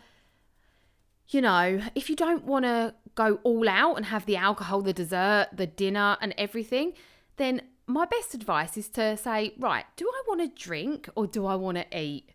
you 1.29 1.41
know, 1.41 1.81
if 1.95 2.11
you 2.11 2.15
don't 2.15 2.45
want 2.45 2.65
to 2.65 2.93
go 3.15 3.39
all 3.43 3.67
out 3.67 3.95
and 3.95 4.05
have 4.05 4.27
the 4.27 4.35
alcohol, 4.35 4.83
the 4.83 4.93
dessert, 4.93 5.47
the 5.51 5.65
dinner, 5.65 6.15
and 6.21 6.35
everything, 6.37 6.93
then 7.37 7.63
my 7.87 8.05
best 8.05 8.35
advice 8.35 8.77
is 8.77 8.87
to 8.89 9.17
say, 9.17 9.55
right, 9.57 9.85
do 9.95 10.07
I 10.07 10.21
want 10.27 10.41
to 10.41 10.63
drink 10.63 11.09
or 11.15 11.25
do 11.25 11.47
I 11.47 11.55
want 11.55 11.77
to 11.77 11.99
eat? 11.99 12.29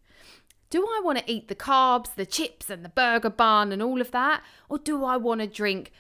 Do 0.68 0.84
I 0.84 1.00
want 1.04 1.18
to 1.18 1.32
eat 1.32 1.46
the 1.46 1.54
carbs, 1.54 2.16
the 2.16 2.26
chips, 2.26 2.70
and 2.70 2.84
the 2.84 2.88
burger 2.88 3.30
bun 3.30 3.70
and 3.70 3.80
all 3.80 4.00
of 4.00 4.10
that? 4.10 4.42
Or 4.68 4.78
do 4.78 5.04
I 5.04 5.16
want 5.16 5.42
to 5.42 5.46
drink 5.46 5.92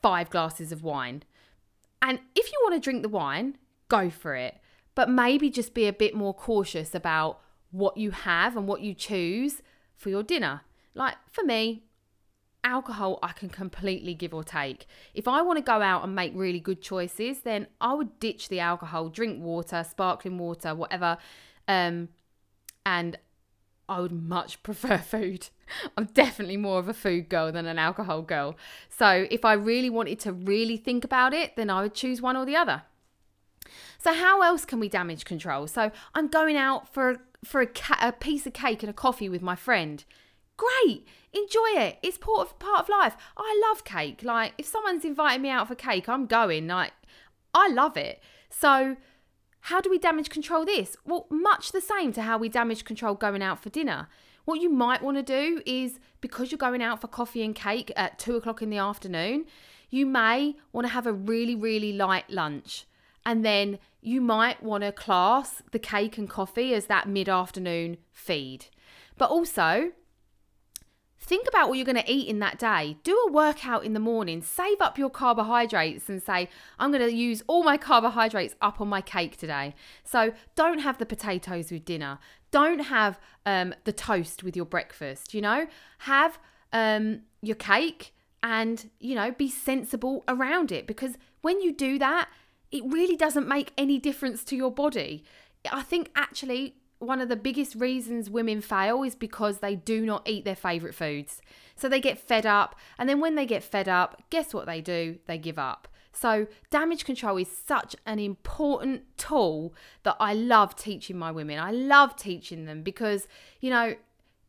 five 0.00 0.30
glasses 0.30 0.70
of 0.70 0.84
wine? 0.84 1.24
And 2.00 2.20
if 2.36 2.52
you 2.52 2.58
want 2.62 2.76
to 2.76 2.80
drink 2.80 3.02
the 3.02 3.08
wine, 3.08 3.58
go 3.88 4.10
for 4.10 4.36
it 4.36 4.60
but 4.96 5.08
maybe 5.08 5.48
just 5.50 5.74
be 5.74 5.86
a 5.86 5.92
bit 5.92 6.14
more 6.16 6.34
cautious 6.34 6.94
about 6.94 7.38
what 7.70 7.96
you 7.96 8.10
have 8.10 8.56
and 8.56 8.66
what 8.66 8.80
you 8.80 8.94
choose 8.94 9.62
for 9.94 10.08
your 10.08 10.24
dinner. 10.24 10.62
Like 10.94 11.16
for 11.30 11.44
me, 11.44 11.84
alcohol 12.64 13.18
I 13.22 13.32
can 13.32 13.50
completely 13.50 14.14
give 14.14 14.32
or 14.32 14.42
take. 14.42 14.86
If 15.14 15.28
I 15.28 15.42
want 15.42 15.58
to 15.58 15.62
go 15.62 15.82
out 15.82 16.02
and 16.02 16.14
make 16.14 16.32
really 16.34 16.58
good 16.58 16.80
choices, 16.80 17.40
then 17.40 17.66
I 17.78 17.92
would 17.92 18.18
ditch 18.18 18.48
the 18.48 18.58
alcohol, 18.58 19.10
drink 19.10 19.40
water, 19.40 19.84
sparkling 19.88 20.38
water, 20.38 20.74
whatever. 20.74 21.18
Um, 21.68 22.08
and 22.86 23.18
I 23.90 24.00
would 24.00 24.12
much 24.12 24.62
prefer 24.62 24.96
food. 24.96 25.50
I'm 25.98 26.06
definitely 26.06 26.56
more 26.56 26.78
of 26.78 26.88
a 26.88 26.94
food 26.94 27.28
girl 27.28 27.52
than 27.52 27.66
an 27.66 27.78
alcohol 27.78 28.22
girl. 28.22 28.56
So 28.88 29.26
if 29.30 29.44
I 29.44 29.52
really 29.52 29.90
wanted 29.90 30.20
to 30.20 30.32
really 30.32 30.78
think 30.78 31.04
about 31.04 31.34
it, 31.34 31.54
then 31.54 31.68
I 31.68 31.82
would 31.82 31.92
choose 31.92 32.22
one 32.22 32.36
or 32.36 32.46
the 32.46 32.56
other. 32.56 32.84
So 34.06 34.14
how 34.14 34.40
else 34.42 34.64
can 34.64 34.78
we 34.78 34.88
damage 34.88 35.24
control? 35.24 35.66
So 35.66 35.90
I'm 36.14 36.28
going 36.28 36.56
out 36.56 36.94
for 36.94 37.16
for 37.44 37.60
a, 37.60 37.66
ca- 37.66 37.98
a 38.00 38.12
piece 38.12 38.46
of 38.46 38.52
cake 38.52 38.84
and 38.84 38.90
a 38.90 38.92
coffee 38.92 39.28
with 39.28 39.42
my 39.42 39.56
friend. 39.56 40.04
Great, 40.56 41.04
enjoy 41.32 41.70
it. 41.74 41.98
It's 42.04 42.16
part 42.16 42.42
of 42.42 42.58
part 42.60 42.82
of 42.82 42.88
life. 42.88 43.16
I 43.36 43.60
love 43.68 43.82
cake. 43.82 44.22
Like 44.22 44.52
if 44.58 44.66
someone's 44.66 45.04
inviting 45.04 45.42
me 45.42 45.50
out 45.50 45.66
for 45.66 45.74
cake, 45.74 46.08
I'm 46.08 46.26
going. 46.26 46.68
Like 46.68 46.92
I 47.52 47.66
love 47.66 47.96
it. 47.96 48.22
So 48.48 48.96
how 49.62 49.80
do 49.80 49.90
we 49.90 49.98
damage 49.98 50.30
control 50.30 50.64
this? 50.64 50.96
Well, 51.04 51.26
much 51.28 51.72
the 51.72 51.80
same 51.80 52.12
to 52.12 52.22
how 52.22 52.38
we 52.38 52.48
damage 52.48 52.84
control 52.84 53.16
going 53.16 53.42
out 53.42 53.60
for 53.60 53.70
dinner. 53.70 54.06
What 54.44 54.60
you 54.60 54.70
might 54.70 55.02
want 55.02 55.16
to 55.16 55.24
do 55.24 55.62
is 55.66 55.98
because 56.20 56.52
you're 56.52 56.58
going 56.58 56.80
out 56.80 57.00
for 57.00 57.08
coffee 57.08 57.42
and 57.42 57.56
cake 57.56 57.90
at 57.96 58.20
two 58.20 58.36
o'clock 58.36 58.62
in 58.62 58.70
the 58.70 58.78
afternoon, 58.78 59.46
you 59.90 60.06
may 60.06 60.54
want 60.72 60.86
to 60.86 60.92
have 60.92 61.08
a 61.08 61.12
really, 61.12 61.56
really 61.56 61.92
light 61.92 62.30
lunch 62.30 62.86
and 63.26 63.44
then 63.44 63.80
you 64.00 64.20
might 64.20 64.62
want 64.62 64.84
to 64.84 64.92
class 64.92 65.60
the 65.72 65.80
cake 65.80 66.16
and 66.16 66.30
coffee 66.30 66.72
as 66.72 66.86
that 66.86 67.08
mid 67.08 67.28
afternoon 67.28 67.96
feed. 68.12 68.66
But 69.18 69.30
also, 69.30 69.90
think 71.18 71.48
about 71.48 71.68
what 71.68 71.76
you're 71.76 71.84
going 71.84 72.02
to 72.02 72.10
eat 72.10 72.28
in 72.28 72.38
that 72.38 72.56
day. 72.56 72.98
Do 73.02 73.18
a 73.26 73.32
workout 73.32 73.84
in 73.84 73.94
the 73.94 74.00
morning, 74.00 74.42
save 74.42 74.80
up 74.80 74.96
your 74.96 75.10
carbohydrates 75.10 76.08
and 76.08 76.22
say, 76.22 76.48
I'm 76.78 76.92
going 76.92 77.02
to 77.02 77.12
use 77.12 77.42
all 77.48 77.64
my 77.64 77.76
carbohydrates 77.76 78.54
up 78.62 78.80
on 78.80 78.86
my 78.86 79.00
cake 79.00 79.36
today. 79.36 79.74
So 80.04 80.32
don't 80.54 80.78
have 80.78 80.98
the 80.98 81.06
potatoes 81.06 81.72
with 81.72 81.84
dinner. 81.84 82.20
Don't 82.52 82.78
have 82.78 83.18
um, 83.44 83.74
the 83.82 83.92
toast 83.92 84.44
with 84.44 84.54
your 84.54 84.66
breakfast, 84.66 85.34
you 85.34 85.40
know? 85.40 85.66
Have 85.98 86.38
um, 86.72 87.22
your 87.42 87.56
cake 87.56 88.14
and, 88.40 88.88
you 89.00 89.16
know, 89.16 89.32
be 89.32 89.48
sensible 89.48 90.22
around 90.28 90.70
it 90.70 90.86
because 90.86 91.18
when 91.42 91.60
you 91.60 91.72
do 91.72 91.98
that, 91.98 92.28
it 92.78 92.84
really 92.86 93.16
doesn't 93.16 93.48
make 93.48 93.72
any 93.76 93.98
difference 93.98 94.44
to 94.44 94.56
your 94.56 94.70
body. 94.70 95.24
I 95.70 95.82
think 95.82 96.10
actually 96.14 96.76
one 96.98 97.20
of 97.20 97.28
the 97.28 97.36
biggest 97.36 97.74
reasons 97.74 98.30
women 98.30 98.60
fail 98.60 99.02
is 99.02 99.14
because 99.14 99.58
they 99.58 99.74
do 99.74 100.04
not 100.04 100.26
eat 100.26 100.44
their 100.44 100.56
favorite 100.56 100.94
foods. 100.94 101.42
So 101.76 101.88
they 101.88 102.00
get 102.00 102.18
fed 102.18 102.46
up, 102.46 102.74
and 102.98 103.08
then 103.08 103.20
when 103.20 103.34
they 103.34 103.46
get 103.46 103.62
fed 103.62 103.88
up, 103.88 104.22
guess 104.30 104.54
what 104.54 104.66
they 104.66 104.80
do? 104.80 105.18
They 105.26 105.38
give 105.38 105.58
up. 105.58 105.88
So, 106.12 106.46
damage 106.70 107.04
control 107.04 107.36
is 107.36 107.48
such 107.50 107.94
an 108.06 108.18
important 108.18 109.02
tool 109.18 109.74
that 110.02 110.16
I 110.18 110.32
love 110.32 110.74
teaching 110.74 111.18
my 111.18 111.30
women. 111.30 111.58
I 111.58 111.70
love 111.72 112.16
teaching 112.16 112.64
them 112.64 112.82
because, 112.82 113.28
you 113.60 113.68
know, 113.68 113.96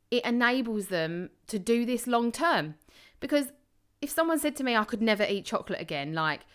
it 0.10 0.24
enables 0.24 0.88
them 0.88 1.30
to 1.48 1.60
do 1.60 1.86
this 1.86 2.08
long 2.08 2.32
term. 2.32 2.76
Because 3.20 3.52
if 4.02 4.10
someone 4.10 4.40
said 4.40 4.56
to 4.56 4.64
me, 4.64 4.78
I 4.78 4.86
could 4.86 5.02
never 5.02 5.26
eat 5.28 5.44
chocolate 5.44 5.82
again, 5.82 6.14
like, 6.14 6.46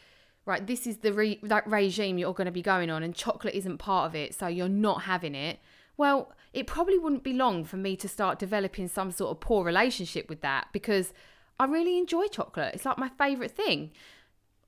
right, 0.44 0.66
this 0.66 0.86
is 0.86 0.98
the 0.98 1.12
re- 1.12 1.40
that 1.42 1.66
regime 1.66 2.18
you're 2.18 2.34
going 2.34 2.46
to 2.46 2.52
be 2.52 2.62
going 2.62 2.90
on, 2.90 3.02
and 3.02 3.14
chocolate 3.14 3.54
isn't 3.54 3.78
part 3.78 4.06
of 4.06 4.14
it, 4.14 4.34
so 4.34 4.46
you're 4.46 4.68
not 4.68 5.02
having 5.02 5.34
it. 5.34 5.60
Well, 5.96 6.32
it 6.52 6.66
probably 6.66 6.98
wouldn't 6.98 7.22
be 7.22 7.32
long 7.32 7.64
for 7.64 7.76
me 7.76 7.96
to 7.96 8.08
start 8.08 8.38
developing 8.38 8.88
some 8.88 9.10
sort 9.10 9.30
of 9.30 9.40
poor 9.40 9.64
relationship 9.64 10.28
with 10.28 10.40
that 10.40 10.68
because 10.72 11.12
I 11.58 11.66
really 11.66 11.98
enjoy 11.98 12.26
chocolate. 12.26 12.74
It's 12.74 12.84
like 12.84 12.98
my 12.98 13.10
favorite 13.18 13.52
thing 13.52 13.92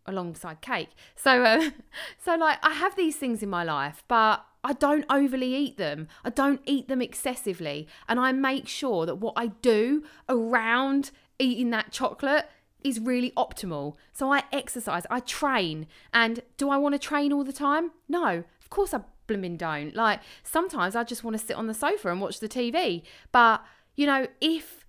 alongside 0.07 0.61
cake. 0.61 0.91
So, 1.17 1.43
uh, 1.43 1.71
so 2.25 2.37
like 2.37 2.59
I 2.63 2.75
have 2.75 2.97
these 2.97 3.17
things 3.17 3.43
in 3.43 3.49
my 3.49 3.65
life, 3.65 4.05
but 4.09 4.45
I 4.63 4.73
don't 4.73 5.05
overly 5.11 5.55
eat 5.55 5.77
them. 5.77 6.09
I 6.25 6.31
don't 6.31 6.61
eat 6.65 6.89
them 6.89 7.03
excessively, 7.03 7.87
and 8.09 8.19
I 8.19 8.33
make 8.33 8.69
sure 8.69 9.07
that 9.07 9.17
what 9.17 9.35
I 9.37 9.49
do 9.49 10.05
around 10.29 11.11
eating 11.39 11.71
that 11.71 11.91
chocolate 11.91 12.47
is 12.85 13.01
really 13.01 13.33
optimal. 13.33 13.97
So 14.13 14.33
I 14.33 14.45
exercise, 14.53 15.05
I 15.11 15.21
train, 15.21 15.87
and 16.13 16.41
do 16.57 16.71
I 16.71 16.77
want 16.77 16.95
to 16.95 16.99
train 16.99 17.33
all 17.33 17.43
the 17.43 17.53
time? 17.53 17.91
No, 18.09 18.45
of 18.61 18.71
course 18.71 18.95
I 18.95 19.01
blooming 19.27 19.57
don't. 19.57 19.95
Like 19.95 20.21
sometimes 20.43 20.95
I 20.95 21.03
just 21.03 21.25
want 21.25 21.39
to 21.39 21.45
sit 21.45 21.57
on 21.57 21.67
the 21.67 21.75
sofa 21.75 22.11
and 22.11 22.21
watch 22.21 22.41
the 22.41 22.49
TV. 22.49 23.03
But 23.33 23.65
you 23.97 24.07
know, 24.07 24.27
if 24.41 24.85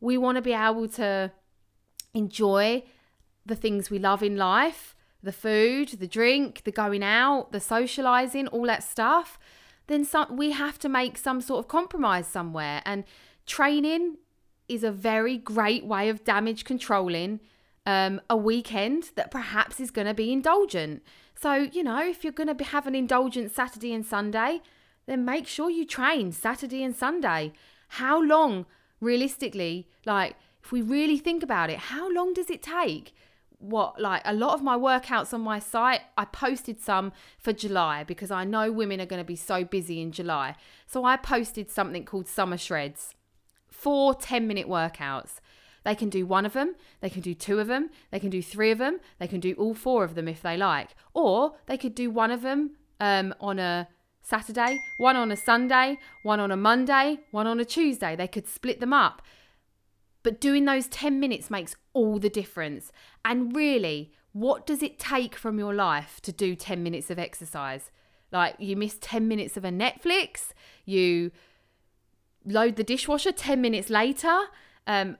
we 0.00 0.16
want 0.16 0.36
to 0.36 0.42
be 0.42 0.52
able 0.52 0.88
to 0.88 1.32
enjoy 2.14 2.84
the 3.46 3.56
things 3.56 3.90
we 3.90 3.98
love 3.98 4.22
in 4.22 4.36
life, 4.36 4.94
the 5.22 5.32
food, 5.32 5.88
the 5.88 6.06
drink, 6.06 6.62
the 6.64 6.72
going 6.72 7.02
out, 7.02 7.52
the 7.52 7.60
socializing, 7.60 8.46
all 8.48 8.66
that 8.66 8.82
stuff, 8.82 9.38
then 9.86 10.04
some, 10.04 10.36
we 10.36 10.52
have 10.52 10.78
to 10.78 10.88
make 10.88 11.18
some 11.18 11.40
sort 11.40 11.60
of 11.60 11.68
compromise 11.68 12.26
somewhere. 12.26 12.82
And 12.84 13.04
training 13.46 14.18
is 14.68 14.84
a 14.84 14.92
very 14.92 15.36
great 15.38 15.84
way 15.84 16.08
of 16.08 16.24
damage 16.24 16.64
controlling 16.64 17.40
um, 17.86 18.20
a 18.28 18.36
weekend 18.36 19.10
that 19.14 19.30
perhaps 19.30 19.80
is 19.80 19.90
going 19.90 20.06
to 20.06 20.14
be 20.14 20.30
indulgent. 20.32 21.02
So, 21.34 21.54
you 21.54 21.82
know, 21.82 22.06
if 22.06 22.22
you're 22.22 22.32
going 22.32 22.54
to 22.54 22.64
have 22.64 22.86
an 22.86 22.94
indulgent 22.94 23.50
Saturday 23.50 23.94
and 23.94 24.04
Sunday, 24.04 24.60
then 25.06 25.24
make 25.24 25.46
sure 25.46 25.70
you 25.70 25.86
train 25.86 26.32
Saturday 26.32 26.82
and 26.82 26.94
Sunday. 26.94 27.52
How 27.88 28.20
long, 28.20 28.66
realistically, 29.00 29.88
like 30.04 30.36
if 30.62 30.70
we 30.70 30.82
really 30.82 31.18
think 31.18 31.42
about 31.42 31.70
it, 31.70 31.78
how 31.78 32.12
long 32.12 32.34
does 32.34 32.50
it 32.50 32.62
take? 32.62 33.14
What, 33.58 33.98
like 34.00 34.22
a 34.24 34.34
lot 34.34 34.52
of 34.52 34.62
my 34.62 34.76
workouts 34.76 35.32
on 35.32 35.40
my 35.40 35.58
site, 35.58 36.02
I 36.16 36.26
posted 36.26 36.80
some 36.80 37.12
for 37.38 37.54
July 37.54 38.04
because 38.04 38.30
I 38.30 38.44
know 38.44 38.70
women 38.70 39.00
are 39.00 39.06
going 39.06 39.22
to 39.22 39.26
be 39.26 39.34
so 39.34 39.64
busy 39.64 40.02
in 40.02 40.12
July. 40.12 40.56
So 40.86 41.04
I 41.04 41.16
posted 41.16 41.70
something 41.70 42.04
called 42.04 42.28
Summer 42.28 42.58
Shreds 42.58 43.14
four 43.78 44.14
10 44.14 44.46
minute 44.46 44.68
workouts. 44.68 45.34
They 45.84 45.94
can 45.94 46.10
do 46.10 46.26
one 46.26 46.44
of 46.44 46.52
them, 46.52 46.74
they 47.00 47.08
can 47.08 47.22
do 47.22 47.32
two 47.32 47.60
of 47.60 47.68
them, 47.68 47.90
they 48.10 48.18
can 48.18 48.30
do 48.30 48.42
three 48.42 48.70
of 48.70 48.78
them, 48.78 48.98
they 49.18 49.28
can 49.28 49.40
do 49.40 49.54
all 49.54 49.74
four 49.74 50.04
of 50.04 50.14
them 50.16 50.28
if 50.28 50.42
they 50.42 50.56
like. 50.56 50.90
Or 51.14 51.54
they 51.66 51.78
could 51.78 51.94
do 51.94 52.10
one 52.10 52.30
of 52.30 52.42
them 52.42 52.72
um, 53.00 53.34
on 53.40 53.58
a 53.58 53.88
Saturday, 54.20 54.80
one 54.98 55.16
on 55.16 55.30
a 55.30 55.36
Sunday, 55.36 55.98
one 56.24 56.40
on 56.40 56.50
a 56.50 56.56
Monday, 56.56 57.20
one 57.30 57.46
on 57.46 57.60
a 57.60 57.64
Tuesday. 57.64 58.16
They 58.16 58.26
could 58.26 58.48
split 58.48 58.80
them 58.80 58.92
up. 58.92 59.22
But 60.24 60.40
doing 60.40 60.64
those 60.64 60.88
10 60.88 61.20
minutes 61.20 61.48
makes 61.48 61.76
all 61.94 62.18
the 62.18 62.28
difference. 62.28 62.90
And 63.24 63.54
really, 63.54 64.12
what 64.32 64.66
does 64.66 64.82
it 64.82 64.98
take 64.98 65.36
from 65.36 65.58
your 65.58 65.72
life 65.72 66.20
to 66.22 66.32
do 66.32 66.54
10 66.56 66.82
minutes 66.82 67.10
of 67.10 67.18
exercise? 67.18 67.90
Like 68.30 68.56
you 68.58 68.76
miss 68.76 68.98
10 69.00 69.26
minutes 69.26 69.56
of 69.56 69.64
a 69.64 69.70
Netflix, 69.70 70.48
you 70.84 71.30
load 72.52 72.76
the 72.76 72.84
dishwasher 72.84 73.32
10 73.32 73.60
minutes 73.60 73.90
later. 73.90 74.36
Um, 74.86 75.18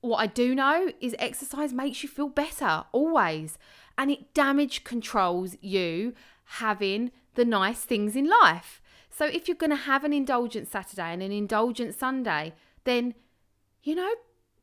what 0.00 0.18
I 0.18 0.26
do 0.26 0.54
know 0.54 0.92
is 1.00 1.14
exercise 1.18 1.72
makes 1.72 2.02
you 2.02 2.08
feel 2.08 2.28
better 2.28 2.84
always, 2.92 3.58
and 3.98 4.10
it 4.10 4.32
damage 4.32 4.84
controls 4.84 5.56
you 5.60 6.14
having 6.44 7.10
the 7.34 7.44
nice 7.44 7.80
things 7.80 8.16
in 8.16 8.28
life. 8.28 8.80
So 9.10 9.26
if 9.26 9.46
you're 9.46 9.56
going 9.56 9.70
to 9.70 9.76
have 9.76 10.04
an 10.04 10.12
indulgent 10.12 10.68
Saturday 10.68 11.12
and 11.12 11.22
an 11.22 11.32
indulgent 11.32 11.94
Sunday, 11.94 12.54
then 12.84 13.14
you 13.82 13.94
know, 13.94 14.10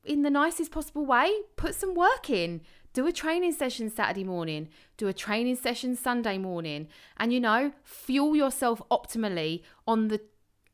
in 0.04 0.22
the 0.22 0.30
nicest 0.30 0.72
possible 0.72 1.06
way, 1.06 1.32
put 1.56 1.76
some 1.76 1.94
work 1.94 2.30
in. 2.30 2.62
Do 2.94 3.06
a 3.06 3.12
training 3.12 3.52
session 3.52 3.92
Saturday 3.92 4.24
morning, 4.24 4.70
do 4.96 5.08
a 5.08 5.14
training 5.14 5.58
session 5.58 5.96
Sunday 5.96 6.38
morning, 6.40 6.88
and 7.18 7.32
you 7.32 7.40
know, 7.40 7.74
fuel 7.84 8.36
yourself 8.36 8.82
optimally 8.90 9.62
on 9.86 10.08
the 10.08 10.22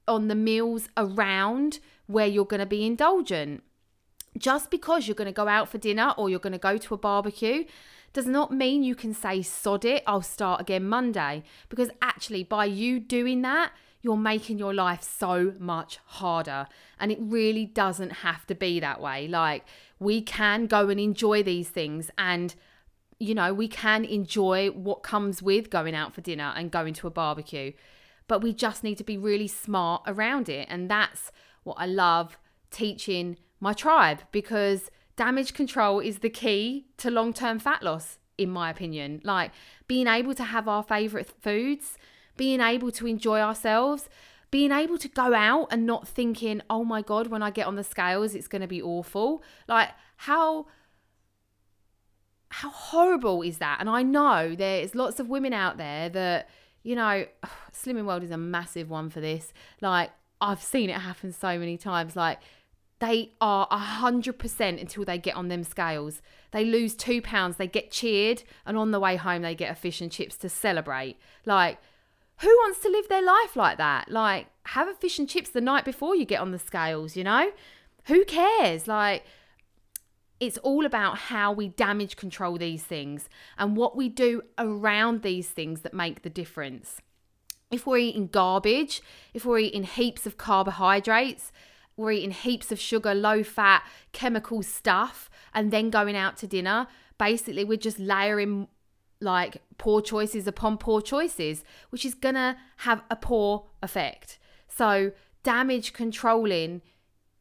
on 0.08 0.28
the 0.28 0.36
meals 0.36 0.90
around 0.98 1.80
where 2.08 2.28
you're 2.28 2.46
going 2.46 2.60
to 2.60 2.66
be 2.66 2.86
indulgent. 2.86 3.64
Just 4.38 4.72
because 4.72 5.08
you're 5.08 5.16
going 5.16 5.28
to 5.28 5.32
go 5.32 5.48
out 5.48 5.70
for 5.70 5.78
dinner 5.78 6.14
or 6.18 6.30
you're 6.30 6.40
going 6.40 6.54
to 6.54 6.60
go 6.60 6.78
to 6.78 6.94
a 6.94 6.98
barbecue 6.98 7.66
does 8.14 8.26
not 8.26 8.52
mean 8.52 8.84
you 8.84 8.96
can 8.96 9.14
say, 9.14 9.42
sod 9.42 9.86
it, 9.86 10.04
I'll 10.06 10.22
start 10.22 10.62
again 10.62 10.88
Monday. 10.88 11.44
Because 11.70 11.90
actually, 12.02 12.44
by 12.44 12.66
you 12.66 13.00
doing 13.00 13.42
that, 13.44 13.74
you're 14.02 14.18
making 14.18 14.58
your 14.58 14.74
life 14.74 15.02
so 15.02 15.54
much 15.60 16.00
harder. 16.06 16.68
And 17.00 17.12
it 17.12 17.18
really 17.22 17.66
doesn't 17.66 18.12
have 18.12 18.46
to 18.48 18.56
be 18.56 18.80
that 18.80 19.00
way. 19.00 19.28
Like, 19.28 19.66
we 20.00 20.22
can 20.22 20.68
go 20.68 20.90
and 20.90 21.00
enjoy 21.00 21.44
these 21.44 21.70
things 21.70 22.12
and 22.18 22.54
you 23.20 23.34
know, 23.34 23.54
we 23.54 23.70
can 23.70 24.04
enjoy 24.04 24.70
what 24.70 25.02
comes 25.02 25.42
with 25.42 25.70
going 25.70 25.96
out 25.96 26.14
for 26.14 26.20
dinner 26.20 26.54
and 26.58 26.70
going 26.70 26.94
to 26.94 27.08
a 27.08 27.12
barbecue 27.12 27.72
but 28.28 28.42
we 28.42 28.54
just 28.54 28.84
need 28.84 28.98
to 28.98 29.04
be 29.04 29.18
really 29.18 29.48
smart 29.48 30.04
around 30.08 30.50
it. 30.50 30.68
And 30.70 30.90
that's 30.90 31.32
what 31.64 31.76
I 31.80 31.86
love 31.86 32.38
teaching 32.72 33.38
my 33.60 33.74
tribe 33.74 34.22
because 34.32 34.90
damage 35.16 35.54
control 35.54 36.00
is 36.00 36.20
the 36.20 36.30
key 36.30 36.88
to 36.98 37.12
long 37.12 37.34
term 37.34 37.60
fat 37.60 37.84
loss, 37.84 38.18
in 38.38 38.50
my 38.50 38.70
opinion. 38.70 39.22
Like 39.24 39.52
being 39.88 40.08
able 40.08 40.34
to 40.36 40.44
have 40.44 40.68
our 40.68 40.84
favorite 40.84 41.32
foods, 41.42 41.98
being 42.38 42.62
able 42.62 42.92
to 42.92 43.08
enjoy 43.08 43.40
ourselves, 43.40 44.10
being 44.52 44.72
able 44.72 44.98
to 45.00 45.08
go 45.08 45.34
out 45.34 45.68
and 45.72 45.86
not 45.86 46.08
thinking, 46.08 46.62
oh 46.70 46.84
my 46.84 47.02
God, 47.02 47.28
when 47.28 47.42
I 47.42 47.50
get 47.50 47.68
on 47.68 47.76
the 47.76 47.84
scales, 47.84 48.36
it's 48.36 48.48
going 48.48 48.62
to 48.62 48.68
be 48.68 48.82
awful. 48.82 49.44
Like, 49.68 49.90
how 50.18 50.68
how 52.50 52.70
horrible 52.70 53.42
is 53.42 53.58
that? 53.58 53.78
And 53.80 53.90
I 53.90 54.04
know 54.04 54.54
there's 54.56 54.94
lots 54.94 55.20
of 55.20 55.28
women 55.28 55.54
out 55.54 55.78
there 55.78 56.08
that 56.10 56.50
you 56.84 56.96
know, 56.96 57.26
Slimming 57.74 58.06
World 58.06 58.24
is 58.24 58.32
a 58.32 58.38
massive 58.38 58.90
one 58.90 59.10
for 59.10 59.20
this. 59.20 59.54
Like, 59.82 60.12
I've 60.40 60.62
seen 60.62 60.90
it 60.90 60.98
happen 60.98 61.32
so 61.32 61.58
many 61.58 61.78
times. 61.78 62.16
Like, 62.16 62.40
they 63.00 63.32
are 63.42 63.68
a 63.70 63.78
hundred 63.78 64.40
percent 64.40 64.80
until 64.80 65.04
they 65.04 65.18
get 65.18 65.36
on 65.36 65.48
them 65.48 65.64
scales. 65.64 66.22
They 66.52 66.64
lose 66.64 66.96
two 66.96 67.22
pounds, 67.22 67.58
they 67.58 67.68
get 67.68 67.92
cheered, 67.92 68.44
and 68.66 68.78
on 68.78 68.92
the 68.92 69.00
way 69.00 69.16
home 69.16 69.42
they 69.42 69.56
get 69.56 69.72
a 69.72 69.76
fish 69.76 70.00
and 70.00 70.12
chips 70.12 70.38
to 70.38 70.50
celebrate. 70.50 71.18
Like, 71.46 71.80
who 72.40 72.48
wants 72.48 72.80
to 72.80 72.90
live 72.90 73.10
their 73.10 73.24
life 73.24 73.56
like 73.56 73.78
that? 73.78 74.10
Like, 74.10 74.48
have 74.68 74.88
a 74.88 74.94
fish 74.94 75.20
and 75.20 75.28
chips 75.28 75.50
the 75.50 75.62
night 75.62 75.86
before 75.86 76.16
you 76.16 76.26
get 76.26 76.40
on 76.40 76.52
the 76.52 76.60
scales, 76.60 77.16
you 77.16 77.24
know? 77.24 77.52
Who 78.06 78.26
cares? 78.26 78.88
Like, 78.88 79.26
it's 80.44 80.58
all 80.58 80.86
about 80.86 81.18
how 81.18 81.54
we 81.54 81.70
damage 81.70 82.18
control 82.18 82.58
these 82.58 82.84
things 82.84 83.30
and 83.58 83.78
what 83.78 83.96
we 83.96 84.10
do 84.10 84.42
around 84.58 85.22
these 85.22 85.48
things 85.48 85.82
that 85.82 85.94
make 85.94 86.22
the 86.22 86.30
difference. 86.30 87.02
If 87.72 87.88
we're 87.88 88.00
eating 88.00 88.28
garbage, 88.28 89.02
if 89.34 89.46
we're 89.46 89.60
eating 89.60 89.84
heaps 89.84 90.26
of 90.26 90.38
carbohydrates, 90.38 91.54
we're 91.96 92.12
eating 92.12 92.32
heaps 92.32 92.74
of 92.74 92.80
sugar, 92.80 93.16
low 93.16 93.42
fat, 93.42 93.84
chemical 94.12 94.64
stuff, 94.64 95.30
and 95.54 95.72
then 95.72 95.90
going 95.90 96.18
out 96.18 96.36
to 96.38 96.48
dinner, 96.48 96.88
basically 97.18 97.64
we're 97.64 97.78
just 97.78 97.98
layering 97.98 98.68
like 99.22 99.62
poor 99.78 100.02
choices 100.02 100.46
upon 100.46 100.78
poor 100.78 101.02
choices, 101.02 101.64
which 101.90 102.04
is 102.06 102.14
gonna 102.14 102.58
have 102.78 103.02
a 103.10 103.16
poor 103.16 103.68
effect. 103.82 104.38
So, 104.68 105.14
damage 105.44 105.94
controlling 105.94 106.82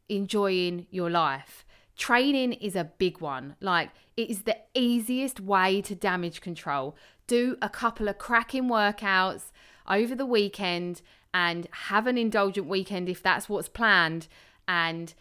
enjoying 0.09 0.87
your 0.89 1.09
life. 1.09 1.62
Training 1.97 2.53
is 2.53 2.75
a 2.75 2.91
big 2.97 3.21
one. 3.21 3.55
Like, 3.59 3.91
it 4.17 4.29
is 4.29 4.43
the 4.43 4.57
easiest 4.73 5.39
way 5.39 5.81
to 5.81 5.95
damage 5.95 6.41
control. 6.41 6.95
Do 7.27 7.57
a 7.61 7.69
couple 7.69 8.07
of 8.07 8.17
cracking 8.17 8.65
workouts 8.65 9.51
over 9.87 10.15
the 10.15 10.25
weekend 10.25 11.01
and 11.33 11.67
have 11.71 12.07
an 12.07 12.17
indulgent 12.17 12.67
weekend 12.67 13.09
if 13.09 13.21
that's 13.21 13.49
what's 13.49 13.69
planned 13.69 14.27
and 14.67 15.13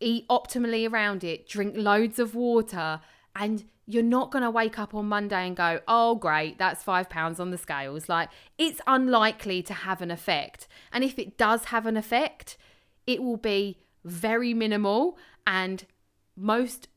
eat 0.00 0.26
optimally 0.28 0.90
around 0.90 1.24
it. 1.24 1.48
Drink 1.48 1.74
loads 1.76 2.18
of 2.18 2.34
water 2.34 3.00
and 3.34 3.64
you're 3.86 4.02
not 4.02 4.32
going 4.32 4.42
to 4.42 4.50
wake 4.50 4.78
up 4.78 4.94
on 4.94 5.06
Monday 5.06 5.46
and 5.46 5.56
go, 5.56 5.80
oh, 5.86 6.16
great, 6.16 6.58
that's 6.58 6.82
five 6.82 7.08
pounds 7.08 7.38
on 7.38 7.50
the 7.50 7.58
scales. 7.58 8.08
Like, 8.08 8.30
it's 8.58 8.80
unlikely 8.86 9.62
to 9.62 9.74
have 9.74 10.02
an 10.02 10.10
effect. 10.10 10.66
And 10.92 11.04
if 11.04 11.18
it 11.18 11.38
does 11.38 11.66
have 11.66 11.86
an 11.86 11.96
effect, 11.96 12.56
it 13.06 13.22
will 13.22 13.36
be 13.36 13.78
very 14.04 14.52
minimal 14.54 15.16
and 15.46 15.84
most 16.36 16.88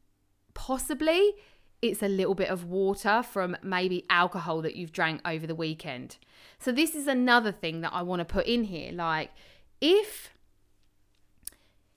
possibly 0.53 1.33
it's 1.81 2.03
a 2.03 2.07
little 2.07 2.35
bit 2.35 2.49
of 2.49 2.65
water 2.65 3.23
from 3.23 3.55
maybe 3.63 4.05
alcohol 4.09 4.61
that 4.61 4.75
you've 4.75 4.91
drank 4.91 5.21
over 5.25 5.47
the 5.47 5.55
weekend. 5.55 6.17
So, 6.59 6.71
this 6.71 6.93
is 6.93 7.07
another 7.07 7.51
thing 7.51 7.81
that 7.81 7.93
I 7.93 8.01
want 8.01 8.19
to 8.19 8.25
put 8.25 8.45
in 8.45 8.65
here. 8.65 8.91
Like, 8.91 9.31
if 9.79 10.31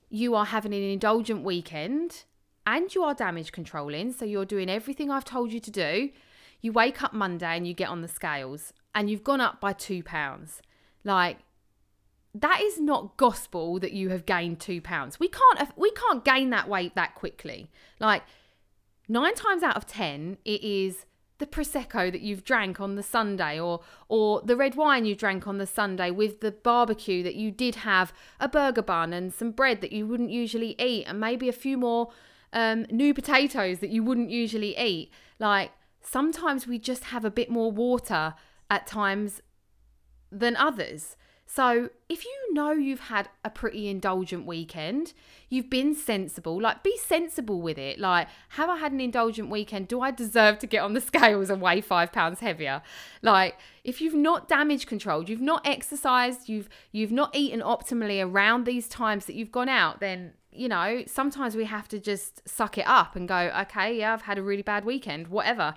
you 0.09 0.35
are 0.35 0.45
having 0.45 0.73
an 0.73 0.81
indulgent 0.81 1.43
weekend 1.43 2.23
and 2.65 2.93
you 2.95 3.03
are 3.03 3.13
damage 3.13 3.51
controlling, 3.51 4.13
so 4.13 4.23
you're 4.23 4.45
doing 4.45 4.69
everything 4.69 5.11
I've 5.11 5.25
told 5.25 5.51
you 5.51 5.59
to 5.59 5.71
do, 5.71 6.11
you 6.61 6.71
wake 6.71 7.03
up 7.03 7.13
Monday 7.13 7.57
and 7.57 7.67
you 7.67 7.73
get 7.73 7.89
on 7.89 8.01
the 8.01 8.07
scales 8.07 8.71
and 8.95 9.09
you've 9.09 9.23
gone 9.23 9.41
up 9.41 9.59
by 9.59 9.73
two 9.73 10.01
pounds. 10.01 10.61
Like, 11.03 11.39
that 12.33 12.61
is 12.61 12.79
not 12.79 13.15
gospel 13.17 13.79
that 13.79 13.93
you 13.93 14.09
have 14.09 14.25
gained 14.25 14.59
two 14.59 14.81
pounds. 14.81 15.19
We 15.19 15.27
can't 15.27 15.77
we 15.77 15.91
can't 15.91 16.25
gain 16.25 16.49
that 16.49 16.67
weight 16.67 16.95
that 16.95 17.15
quickly. 17.15 17.69
Like 17.99 18.23
nine 19.07 19.35
times 19.35 19.63
out 19.63 19.77
of 19.77 19.85
ten, 19.85 20.37
it 20.43 20.63
is 20.63 21.05
the 21.37 21.45
prosecco 21.45 22.11
that 22.11 22.21
you've 22.21 22.43
drank 22.43 22.79
on 22.79 22.95
the 22.95 23.03
Sunday, 23.03 23.59
or 23.59 23.81
or 24.07 24.41
the 24.41 24.55
red 24.55 24.75
wine 24.75 25.05
you 25.05 25.15
drank 25.15 25.47
on 25.47 25.57
the 25.57 25.67
Sunday 25.67 26.09
with 26.09 26.39
the 26.39 26.51
barbecue 26.51 27.21
that 27.21 27.35
you 27.35 27.51
did 27.51 27.75
have 27.75 28.13
a 28.39 28.47
burger 28.47 28.81
bun 28.81 29.13
and 29.13 29.33
some 29.33 29.51
bread 29.51 29.81
that 29.81 29.91
you 29.91 30.07
wouldn't 30.07 30.31
usually 30.31 30.75
eat, 30.79 31.05
and 31.05 31.19
maybe 31.19 31.47
a 31.47 31.53
few 31.53 31.77
more 31.77 32.11
um, 32.51 32.85
new 32.89 33.13
potatoes 33.13 33.79
that 33.79 33.89
you 33.89 34.03
wouldn't 34.03 34.31
usually 34.31 34.77
eat. 34.77 35.11
Like 35.37 35.71
sometimes 36.01 36.65
we 36.65 36.79
just 36.79 37.05
have 37.05 37.25
a 37.25 37.31
bit 37.31 37.49
more 37.49 37.71
water 37.71 38.33
at 38.71 38.87
times 38.87 39.41
than 40.31 40.55
others. 40.55 41.15
So, 41.55 41.89
if 42.09 42.25
you 42.25 42.53
know 42.53 42.71
you've 42.71 42.99
had 42.99 43.29
a 43.45 43.49
pretty 43.51 43.87
indulgent 43.87 44.47
weekend, 44.47 45.13
you've 45.49 45.69
been 45.69 45.93
sensible, 45.93 46.59
like 46.59 46.81
be 46.81 46.97
sensible 46.97 47.61
with 47.61 47.77
it. 47.77 47.99
Like, 47.99 48.27
have 48.49 48.69
I 48.71 48.77
had 48.77 48.91
an 48.91 48.99
indulgent 48.99 49.51
weekend? 49.51 49.87
Do 49.87 50.01
I 50.01 50.09
deserve 50.09 50.57
to 50.59 50.65
get 50.65 50.79
on 50.79 50.93
the 50.93 51.01
scales 51.09 51.51
and 51.51 51.61
weigh 51.61 51.81
five 51.81 52.11
pounds 52.11 52.39
heavier? 52.39 52.81
Like, 53.21 53.59
if 53.83 54.01
you've 54.01 54.15
not 54.15 54.47
damage 54.47 54.87
controlled, 54.87 55.29
you've 55.29 55.41
not 55.41 55.61
exercised, 55.63 56.49
you've 56.49 56.69
you've 56.91 57.11
not 57.11 57.35
eaten 57.35 57.59
optimally 57.59 58.25
around 58.25 58.65
these 58.65 58.87
times 58.87 59.27
that 59.27 59.35
you've 59.35 59.51
gone 59.51 59.69
out, 59.69 59.99
then 59.99 60.33
you 60.51 60.67
know, 60.67 61.03
sometimes 61.05 61.55
we 61.55 61.65
have 61.65 61.87
to 61.89 61.99
just 61.99 62.41
suck 62.49 62.79
it 62.79 62.87
up 62.87 63.15
and 63.15 63.27
go, 63.27 63.53
okay, 63.61 63.99
yeah, 63.99 64.13
I've 64.13 64.23
had 64.23 64.39
a 64.39 64.41
really 64.41 64.63
bad 64.63 64.85
weekend, 64.85 65.27
whatever. 65.27 65.75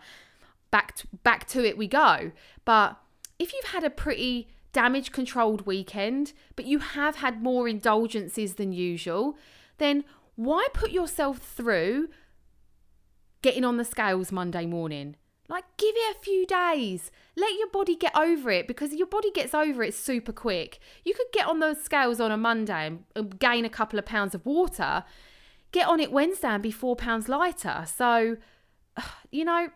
Back 0.70 0.96
to, 0.96 1.06
back 1.22 1.46
to 1.48 1.62
it 1.62 1.76
we 1.76 1.86
go. 1.86 2.32
But 2.64 2.96
if 3.38 3.52
you've 3.52 3.72
had 3.72 3.84
a 3.84 3.90
pretty 3.90 4.48
damage 4.76 5.10
controlled 5.10 5.64
weekend, 5.64 6.34
but 6.54 6.66
you 6.66 6.80
have 6.80 7.16
had 7.16 7.42
more 7.42 7.66
indulgences 7.66 8.56
than 8.56 8.72
usual, 8.72 9.38
then 9.78 10.04
why 10.34 10.66
put 10.74 10.90
yourself 10.90 11.38
through 11.38 12.10
getting 13.40 13.64
on 13.64 13.78
the 13.78 13.86
scales 13.86 14.30
Monday 14.30 14.66
morning? 14.66 15.16
Like, 15.48 15.64
give 15.78 15.94
it 15.96 16.14
a 16.14 16.20
few 16.22 16.44
days. 16.44 17.10
Let 17.36 17.54
your 17.58 17.68
body 17.68 17.96
get 17.96 18.14
over 18.14 18.50
it 18.50 18.68
because 18.68 18.92
your 18.92 19.06
body 19.06 19.30
gets 19.30 19.54
over 19.54 19.82
it 19.82 19.94
super 19.94 20.32
quick. 20.32 20.78
You 21.06 21.14
could 21.14 21.32
get 21.32 21.46
on 21.46 21.60
those 21.60 21.80
scales 21.80 22.20
on 22.20 22.30
a 22.30 22.36
Monday 22.36 22.98
and 23.14 23.38
gain 23.38 23.64
a 23.64 23.70
couple 23.70 23.98
of 23.98 24.04
pounds 24.04 24.34
of 24.34 24.44
water. 24.44 25.04
Get 25.72 25.88
on 25.88 26.00
it 26.00 26.12
Wednesday 26.12 26.48
and 26.48 26.62
be 26.62 26.70
four 26.70 26.96
pounds 26.96 27.30
lighter. 27.30 27.86
So, 27.86 28.36
you 29.30 29.46
know, 29.46 29.70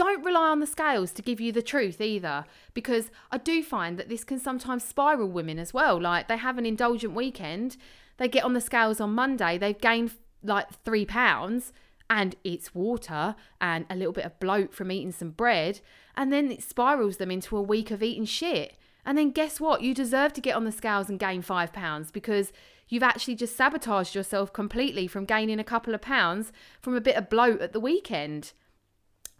don't 0.00 0.24
rely 0.24 0.48
on 0.48 0.60
the 0.60 0.66
scales 0.66 1.12
to 1.12 1.20
give 1.20 1.42
you 1.42 1.52
the 1.52 1.60
truth 1.60 2.00
either, 2.00 2.46
because 2.72 3.10
I 3.30 3.36
do 3.36 3.62
find 3.62 3.98
that 3.98 4.08
this 4.08 4.24
can 4.24 4.38
sometimes 4.38 4.82
spiral 4.82 5.28
women 5.28 5.58
as 5.58 5.74
well. 5.74 6.00
Like 6.00 6.26
they 6.26 6.38
have 6.38 6.56
an 6.56 6.64
indulgent 6.64 7.12
weekend, 7.12 7.76
they 8.16 8.26
get 8.26 8.42
on 8.42 8.54
the 8.54 8.62
scales 8.62 8.98
on 8.98 9.14
Monday, 9.14 9.58
they've 9.58 9.78
gained 9.78 10.12
like 10.42 10.68
three 10.86 11.04
pounds, 11.04 11.74
and 12.08 12.34
it's 12.44 12.74
water 12.74 13.36
and 13.60 13.84
a 13.90 13.94
little 13.94 14.14
bit 14.14 14.24
of 14.24 14.40
bloat 14.40 14.72
from 14.72 14.90
eating 14.90 15.12
some 15.12 15.32
bread, 15.32 15.80
and 16.16 16.32
then 16.32 16.50
it 16.50 16.62
spirals 16.62 17.18
them 17.18 17.30
into 17.30 17.54
a 17.54 17.62
week 17.62 17.90
of 17.90 18.02
eating 18.02 18.24
shit. 18.24 18.78
And 19.04 19.18
then 19.18 19.32
guess 19.32 19.60
what? 19.60 19.82
You 19.82 19.92
deserve 19.92 20.32
to 20.32 20.40
get 20.40 20.56
on 20.56 20.64
the 20.64 20.72
scales 20.72 21.10
and 21.10 21.20
gain 21.20 21.42
five 21.42 21.74
pounds 21.74 22.10
because 22.10 22.54
you've 22.88 23.02
actually 23.02 23.34
just 23.34 23.54
sabotaged 23.54 24.14
yourself 24.14 24.50
completely 24.50 25.06
from 25.06 25.26
gaining 25.26 25.60
a 25.60 25.64
couple 25.64 25.94
of 25.94 26.00
pounds 26.00 26.52
from 26.80 26.96
a 26.96 27.02
bit 27.02 27.16
of 27.16 27.28
bloat 27.28 27.60
at 27.60 27.74
the 27.74 27.80
weekend. 27.80 28.54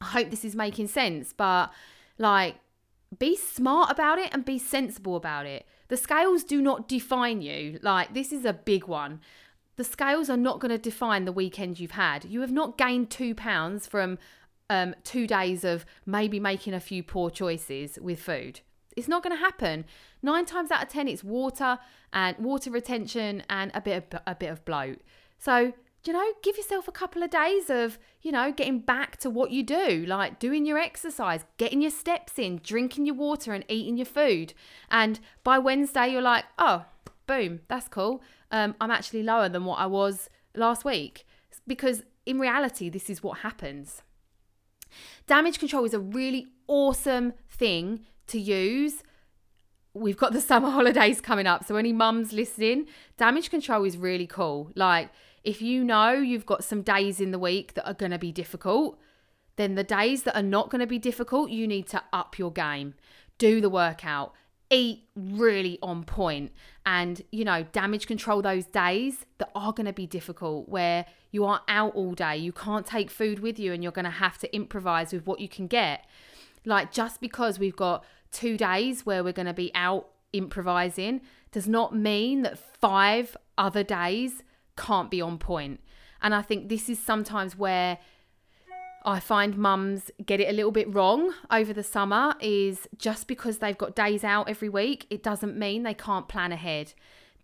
I 0.00 0.06
hope 0.06 0.30
this 0.30 0.44
is 0.44 0.56
making 0.56 0.88
sense, 0.88 1.32
but 1.32 1.70
like, 2.18 2.56
be 3.18 3.36
smart 3.36 3.90
about 3.90 4.18
it 4.18 4.30
and 4.32 4.44
be 4.44 4.58
sensible 4.58 5.16
about 5.16 5.46
it. 5.46 5.66
The 5.88 5.96
scales 5.96 6.44
do 6.44 6.62
not 6.62 6.88
define 6.88 7.42
you. 7.42 7.78
Like, 7.82 8.14
this 8.14 8.32
is 8.32 8.44
a 8.44 8.52
big 8.52 8.86
one. 8.86 9.20
The 9.76 9.84
scales 9.84 10.30
are 10.30 10.36
not 10.36 10.60
going 10.60 10.70
to 10.70 10.78
define 10.78 11.24
the 11.24 11.32
weekend 11.32 11.80
you've 11.80 11.92
had. 11.92 12.24
You 12.24 12.40
have 12.42 12.52
not 12.52 12.78
gained 12.78 13.10
two 13.10 13.34
pounds 13.34 13.86
from 13.86 14.18
um, 14.68 14.94
two 15.02 15.26
days 15.26 15.64
of 15.64 15.84
maybe 16.06 16.38
making 16.38 16.74
a 16.74 16.80
few 16.80 17.02
poor 17.02 17.30
choices 17.30 17.98
with 18.00 18.20
food. 18.20 18.60
It's 18.96 19.08
not 19.08 19.22
going 19.22 19.36
to 19.36 19.42
happen. 19.42 19.84
Nine 20.22 20.46
times 20.46 20.70
out 20.70 20.82
of 20.82 20.88
ten, 20.88 21.08
it's 21.08 21.24
water 21.24 21.78
and 22.12 22.36
water 22.38 22.70
retention 22.70 23.42
and 23.48 23.70
a 23.74 23.80
bit 23.80 24.04
of 24.12 24.20
a 24.26 24.34
bit 24.34 24.50
of 24.50 24.64
bloat. 24.64 25.00
So 25.38 25.72
you 26.04 26.12
know, 26.12 26.32
give 26.42 26.56
yourself 26.56 26.88
a 26.88 26.92
couple 26.92 27.22
of 27.22 27.30
days 27.30 27.68
of, 27.68 27.98
you 28.22 28.32
know, 28.32 28.52
getting 28.52 28.80
back 28.80 29.18
to 29.18 29.28
what 29.28 29.50
you 29.50 29.62
do, 29.62 30.04
like 30.06 30.38
doing 30.38 30.64
your 30.64 30.78
exercise, 30.78 31.44
getting 31.58 31.82
your 31.82 31.90
steps 31.90 32.38
in, 32.38 32.60
drinking 32.62 33.06
your 33.06 33.14
water, 33.14 33.52
and 33.52 33.64
eating 33.68 33.98
your 33.98 34.06
food. 34.06 34.54
And 34.90 35.20
by 35.44 35.58
Wednesday, 35.58 36.08
you're 36.08 36.22
like, 36.22 36.44
oh, 36.58 36.86
boom, 37.26 37.60
that's 37.68 37.88
cool. 37.88 38.22
Um, 38.50 38.74
I'm 38.80 38.90
actually 38.90 39.22
lower 39.22 39.48
than 39.48 39.64
what 39.64 39.78
I 39.78 39.86
was 39.86 40.30
last 40.54 40.84
week. 40.84 41.26
Because 41.66 42.02
in 42.24 42.38
reality, 42.38 42.88
this 42.88 43.10
is 43.10 43.22
what 43.22 43.38
happens. 43.38 44.02
Damage 45.26 45.58
control 45.58 45.84
is 45.84 45.94
a 45.94 46.00
really 46.00 46.48
awesome 46.66 47.34
thing 47.50 48.00
to 48.28 48.40
use. 48.40 49.02
We've 49.92 50.16
got 50.16 50.32
the 50.32 50.40
summer 50.40 50.70
holidays 50.78 51.20
coming 51.20 51.46
up. 51.46 51.64
So, 51.64 51.76
any 51.76 51.92
mums 51.92 52.32
listening, 52.32 52.86
damage 53.16 53.50
control 53.50 53.84
is 53.84 53.96
really 53.96 54.26
cool. 54.26 54.70
Like, 54.74 55.10
if 55.44 55.62
you 55.62 55.84
know 55.84 56.12
you've 56.12 56.46
got 56.46 56.64
some 56.64 56.82
days 56.82 57.20
in 57.20 57.30
the 57.30 57.38
week 57.38 57.74
that 57.74 57.86
are 57.86 57.94
going 57.94 58.12
to 58.12 58.18
be 58.18 58.32
difficult, 58.32 58.98
then 59.56 59.74
the 59.74 59.84
days 59.84 60.22
that 60.24 60.36
are 60.36 60.42
not 60.42 60.70
going 60.70 60.80
to 60.80 60.86
be 60.86 60.98
difficult, 60.98 61.50
you 61.50 61.66
need 61.66 61.86
to 61.88 62.02
up 62.12 62.38
your 62.38 62.52
game. 62.52 62.94
Do 63.38 63.60
the 63.60 63.70
workout, 63.70 64.34
eat 64.70 65.04
really 65.14 65.78
on 65.82 66.04
point, 66.04 66.52
and 66.84 67.22
you 67.32 67.44
know, 67.44 67.64
damage 67.72 68.06
control 68.06 68.42
those 68.42 68.66
days 68.66 69.24
that 69.38 69.50
are 69.54 69.72
going 69.72 69.86
to 69.86 69.92
be 69.92 70.06
difficult 70.06 70.68
where 70.68 71.06
you 71.30 71.44
are 71.44 71.62
out 71.68 71.94
all 71.94 72.12
day, 72.14 72.36
you 72.36 72.52
can't 72.52 72.86
take 72.86 73.10
food 73.10 73.38
with 73.40 73.58
you, 73.58 73.72
and 73.72 73.82
you're 73.82 73.92
going 73.92 74.04
to 74.04 74.10
have 74.10 74.38
to 74.38 74.54
improvise 74.54 75.12
with 75.12 75.26
what 75.26 75.40
you 75.40 75.48
can 75.48 75.66
get. 75.66 76.06
Like, 76.64 76.92
just 76.92 77.20
because 77.20 77.58
we've 77.58 77.76
got 77.76 78.04
two 78.32 78.56
days 78.56 79.06
where 79.06 79.24
we're 79.24 79.32
going 79.32 79.46
to 79.46 79.54
be 79.54 79.70
out 79.74 80.08
improvising 80.32 81.20
does 81.50 81.66
not 81.66 81.96
mean 81.96 82.42
that 82.42 82.58
five 82.58 83.36
other 83.58 83.82
days 83.82 84.42
can't 84.80 85.10
be 85.10 85.20
on 85.20 85.38
point. 85.38 85.80
And 86.22 86.34
I 86.34 86.42
think 86.42 86.68
this 86.68 86.88
is 86.88 86.98
sometimes 86.98 87.56
where 87.56 87.98
I 89.04 89.20
find 89.20 89.56
mums 89.56 90.10
get 90.24 90.40
it 90.40 90.48
a 90.48 90.52
little 90.52 90.72
bit 90.72 90.92
wrong 90.92 91.32
over 91.50 91.72
the 91.72 91.82
summer 91.82 92.34
is 92.40 92.86
just 92.98 93.26
because 93.26 93.58
they've 93.58 93.78
got 93.78 93.96
days 93.96 94.24
out 94.24 94.48
every 94.48 94.68
week, 94.68 95.06
it 95.08 95.22
doesn't 95.22 95.56
mean 95.56 95.82
they 95.82 95.94
can't 95.94 96.28
plan 96.28 96.52
ahead. 96.52 96.92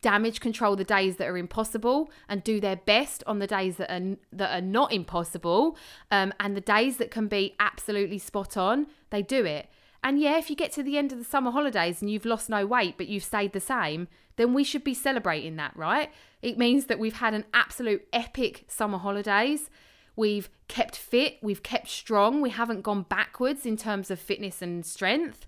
Damage 0.03 0.41
control 0.41 0.77
the 0.77 0.85
days 0.85 1.17
that 1.17 1.27
are 1.27 1.39
impossible 1.39 2.11
and 2.29 2.45
do 2.45 2.61
their 2.61 2.77
best 2.77 3.25
on 3.27 3.39
the 3.39 3.47
days 3.47 3.77
that 3.77 3.91
are 3.91 4.17
that 4.33 4.59
are 4.59 4.61
not 4.61 4.93
impossible. 4.93 5.79
Um, 6.11 6.35
and 6.39 6.55
the 6.55 6.61
days 6.61 6.99
that 6.99 7.11
can 7.11 7.29
be 7.29 7.55
absolutely 7.59 8.19
spot 8.19 8.57
on, 8.59 8.89
they 9.11 9.23
do 9.23 9.47
it. 9.47 9.69
And 10.03 10.21
yeah, 10.21 10.39
if 10.39 10.51
you 10.51 10.57
get 10.57 10.73
to 10.73 10.83
the 10.83 10.99
end 10.99 11.13
of 11.13 11.19
the 11.19 11.25
summer 11.25 11.51
holidays 11.51 12.01
and 12.01 12.11
you've 12.11 12.25
lost 12.25 12.49
no 12.49 12.67
weight 12.67 12.97
but 12.97 13.09
you've 13.09 13.25
stayed 13.25 13.53
the 13.53 13.61
same, 13.61 14.09
then 14.37 14.55
we 14.55 14.65
should 14.65 14.85
be 14.85 14.95
celebrating 14.95 15.57
that, 15.57 15.77
right? 15.77 16.11
It 16.43 16.59
means 16.59 16.87
that 16.87 16.99
we've 16.99 17.17
had 17.17 17.35
an 17.35 17.45
absolute 17.53 18.07
epic 18.13 18.65
summer 18.69 18.99
holidays. 18.99 19.71
We've 20.15 20.49
kept 20.69 20.97
fit, 20.97 21.39
we've 21.43 21.63
kept 21.63 21.89
strong, 21.89 22.41
we 22.41 22.51
haven't 22.51 22.83
gone 22.83 23.03
backwards 23.03 23.67
in 23.67 23.77
terms 23.77 24.11
of 24.11 24.19
fitness 24.19 24.63
and 24.63 24.85
strength. 24.85 25.47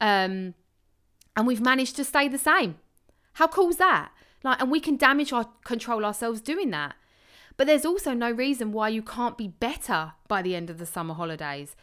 Um, 0.00 0.54
and 1.36 1.46
we've 1.46 1.60
managed 1.60 1.96
to 1.96 2.04
stay 2.04 2.28
the 2.28 2.38
same. 2.38 2.76
How 3.34 3.48
cool 3.48 3.70
is 3.70 3.76
that? 3.78 4.12
Like, 4.44 4.60
and 4.60 4.70
we 4.70 4.78
can 4.78 4.96
damage 4.96 5.32
our 5.32 5.46
control 5.64 6.04
ourselves 6.04 6.40
doing 6.40 6.70
that. 6.70 6.94
But 7.56 7.66
there's 7.66 7.84
also 7.84 8.12
no 8.12 8.30
reason 8.30 8.72
why 8.72 8.88
you 8.88 9.02
can't 9.02 9.38
be 9.38 9.48
better 9.48 10.12
by 10.28 10.42
the 10.42 10.54
end 10.54 10.70
of 10.70 10.78
the 10.78 10.86
summer 10.86 11.14
holidays 11.14 11.76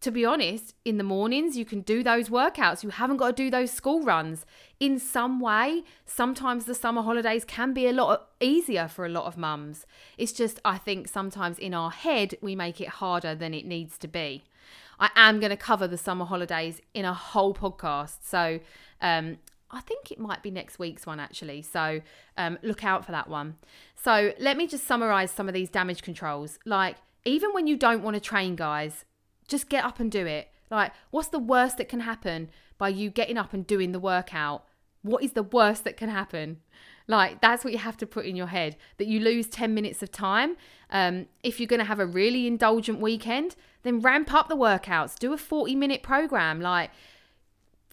to 0.00 0.10
be 0.10 0.24
honest, 0.24 0.74
in 0.84 0.96
the 0.96 1.04
mornings, 1.04 1.58
you 1.58 1.64
can 1.66 1.82
do 1.82 2.02
those 2.02 2.30
workouts. 2.30 2.82
You 2.82 2.88
haven't 2.88 3.18
got 3.18 3.36
to 3.36 3.42
do 3.42 3.50
those 3.50 3.70
school 3.70 4.02
runs. 4.02 4.46
In 4.78 4.98
some 4.98 5.40
way, 5.40 5.84
sometimes 6.06 6.64
the 6.64 6.74
summer 6.74 7.02
holidays 7.02 7.44
can 7.44 7.74
be 7.74 7.86
a 7.86 7.92
lot 7.92 8.30
easier 8.40 8.88
for 8.88 9.04
a 9.04 9.10
lot 9.10 9.26
of 9.26 9.36
mums. 9.36 9.84
It's 10.16 10.32
just, 10.32 10.58
I 10.64 10.78
think 10.78 11.06
sometimes 11.06 11.58
in 11.58 11.74
our 11.74 11.90
head, 11.90 12.34
we 12.40 12.56
make 12.56 12.80
it 12.80 12.88
harder 12.88 13.34
than 13.34 13.52
it 13.52 13.66
needs 13.66 13.98
to 13.98 14.08
be. 14.08 14.44
I 14.98 15.10
am 15.16 15.38
going 15.38 15.50
to 15.50 15.56
cover 15.56 15.86
the 15.86 15.98
summer 15.98 16.24
holidays 16.24 16.80
in 16.94 17.04
a 17.04 17.14
whole 17.14 17.52
podcast. 17.52 18.18
So, 18.22 18.60
um, 19.02 19.38
I 19.70 19.80
think 19.80 20.10
it 20.10 20.18
might 20.18 20.42
be 20.42 20.50
next 20.50 20.78
week's 20.78 21.06
one 21.06 21.20
actually. 21.20 21.62
So, 21.62 22.00
um, 22.36 22.58
look 22.62 22.84
out 22.84 23.04
for 23.04 23.12
that 23.12 23.28
one. 23.28 23.56
So, 23.96 24.32
let 24.38 24.56
me 24.56 24.66
just 24.66 24.86
summarize 24.86 25.30
some 25.30 25.46
of 25.46 25.54
these 25.54 25.68
damage 25.68 26.02
controls. 26.02 26.58
Like, 26.64 26.96
even 27.24 27.52
when 27.52 27.66
you 27.66 27.76
don't 27.76 28.02
want 28.02 28.14
to 28.14 28.20
train, 28.20 28.56
guys, 28.56 29.04
just 29.50 29.68
get 29.68 29.84
up 29.84 30.00
and 30.00 30.10
do 30.10 30.24
it. 30.24 30.48
Like, 30.70 30.92
what's 31.10 31.28
the 31.28 31.38
worst 31.38 31.76
that 31.78 31.88
can 31.88 32.00
happen 32.00 32.48
by 32.78 32.88
you 32.88 33.10
getting 33.10 33.36
up 33.36 33.52
and 33.52 33.66
doing 33.66 33.92
the 33.92 34.00
workout? 34.00 34.64
What 35.02 35.22
is 35.22 35.32
the 35.32 35.42
worst 35.42 35.84
that 35.84 35.96
can 35.96 36.08
happen? 36.08 36.60
Like 37.10 37.40
that's 37.40 37.64
what 37.64 37.72
you 37.72 37.78
have 37.80 37.96
to 37.98 38.06
put 38.06 38.24
in 38.24 38.36
your 38.36 38.46
head 38.46 38.76
that 38.98 39.08
you 39.08 39.18
lose 39.18 39.48
10 39.48 39.74
minutes 39.74 40.00
of 40.00 40.12
time. 40.12 40.56
Um, 40.90 41.26
if 41.42 41.58
you're 41.58 41.66
going 41.66 41.80
to 41.80 41.84
have 41.84 41.98
a 41.98 42.06
really 42.06 42.46
indulgent 42.46 43.00
weekend, 43.00 43.56
then 43.82 44.00
ramp 44.00 44.32
up 44.32 44.48
the 44.48 44.56
workouts. 44.56 45.18
Do 45.18 45.32
a 45.32 45.36
40 45.36 45.74
minute 45.74 46.04
program. 46.04 46.60
Like 46.60 46.90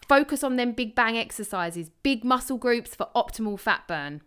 focus 0.07 0.43
on 0.43 0.55
them 0.55 0.71
big 0.71 0.93
bang 0.93 1.17
exercises, 1.17 1.89
big 2.03 2.23
muscle 2.23 2.57
groups 2.57 2.93
for 2.93 3.09
optimal 3.15 3.59
fat 3.59 3.87
burn. 3.87 4.21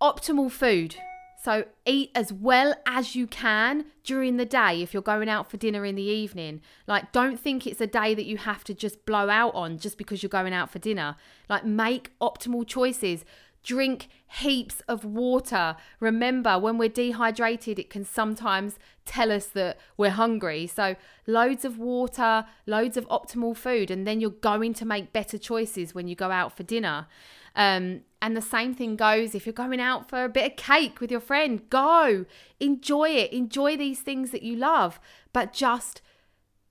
Optimal 0.00 0.50
food. 0.50 0.96
So 1.42 1.64
eat 1.84 2.12
as 2.14 2.32
well 2.32 2.72
as 2.86 3.16
you 3.16 3.26
can 3.26 3.86
during 4.04 4.36
the 4.36 4.44
day 4.44 4.80
if 4.80 4.94
you're 4.94 5.02
going 5.02 5.28
out 5.28 5.50
for 5.50 5.56
dinner 5.56 5.84
in 5.84 5.96
the 5.96 6.02
evening. 6.02 6.60
Like 6.86 7.10
don't 7.10 7.38
think 7.38 7.66
it's 7.66 7.80
a 7.80 7.86
day 7.86 8.14
that 8.14 8.26
you 8.26 8.36
have 8.36 8.62
to 8.64 8.74
just 8.74 9.04
blow 9.04 9.28
out 9.28 9.52
on 9.56 9.78
just 9.78 9.98
because 9.98 10.22
you're 10.22 10.30
going 10.30 10.52
out 10.52 10.70
for 10.70 10.78
dinner. 10.78 11.16
Like 11.48 11.64
make 11.64 12.16
optimal 12.20 12.64
choices. 12.64 13.24
Drink 13.64 14.08
heaps 14.40 14.82
of 14.86 15.04
water. 15.04 15.76
Remember, 16.00 16.58
when 16.58 16.78
we're 16.78 16.88
dehydrated, 16.88 17.78
it 17.78 17.90
can 17.90 18.04
sometimes 18.04 18.76
tell 19.04 19.30
us 19.30 19.46
that 19.46 19.78
we're 19.96 20.10
hungry. 20.10 20.66
So, 20.66 20.96
loads 21.28 21.64
of 21.64 21.78
water, 21.78 22.44
loads 22.66 22.96
of 22.96 23.06
optimal 23.08 23.56
food, 23.56 23.88
and 23.88 24.04
then 24.04 24.20
you're 24.20 24.30
going 24.30 24.74
to 24.74 24.84
make 24.84 25.12
better 25.12 25.38
choices 25.38 25.94
when 25.94 26.08
you 26.08 26.16
go 26.16 26.32
out 26.32 26.56
for 26.56 26.64
dinner. 26.64 27.06
Um, 27.54 28.02
and 28.20 28.36
the 28.36 28.42
same 28.42 28.74
thing 28.74 28.96
goes 28.96 29.34
if 29.34 29.46
you're 29.46 29.52
going 29.52 29.80
out 29.80 30.08
for 30.08 30.24
a 30.24 30.28
bit 30.28 30.52
of 30.52 30.56
cake 30.56 31.00
with 31.00 31.10
your 31.10 31.20
friend, 31.20 31.68
go 31.70 32.24
enjoy 32.60 33.10
it, 33.10 33.32
enjoy 33.32 33.76
these 33.76 34.00
things 34.00 34.30
that 34.30 34.42
you 34.42 34.56
love, 34.56 35.00
but 35.32 35.52
just 35.52 36.02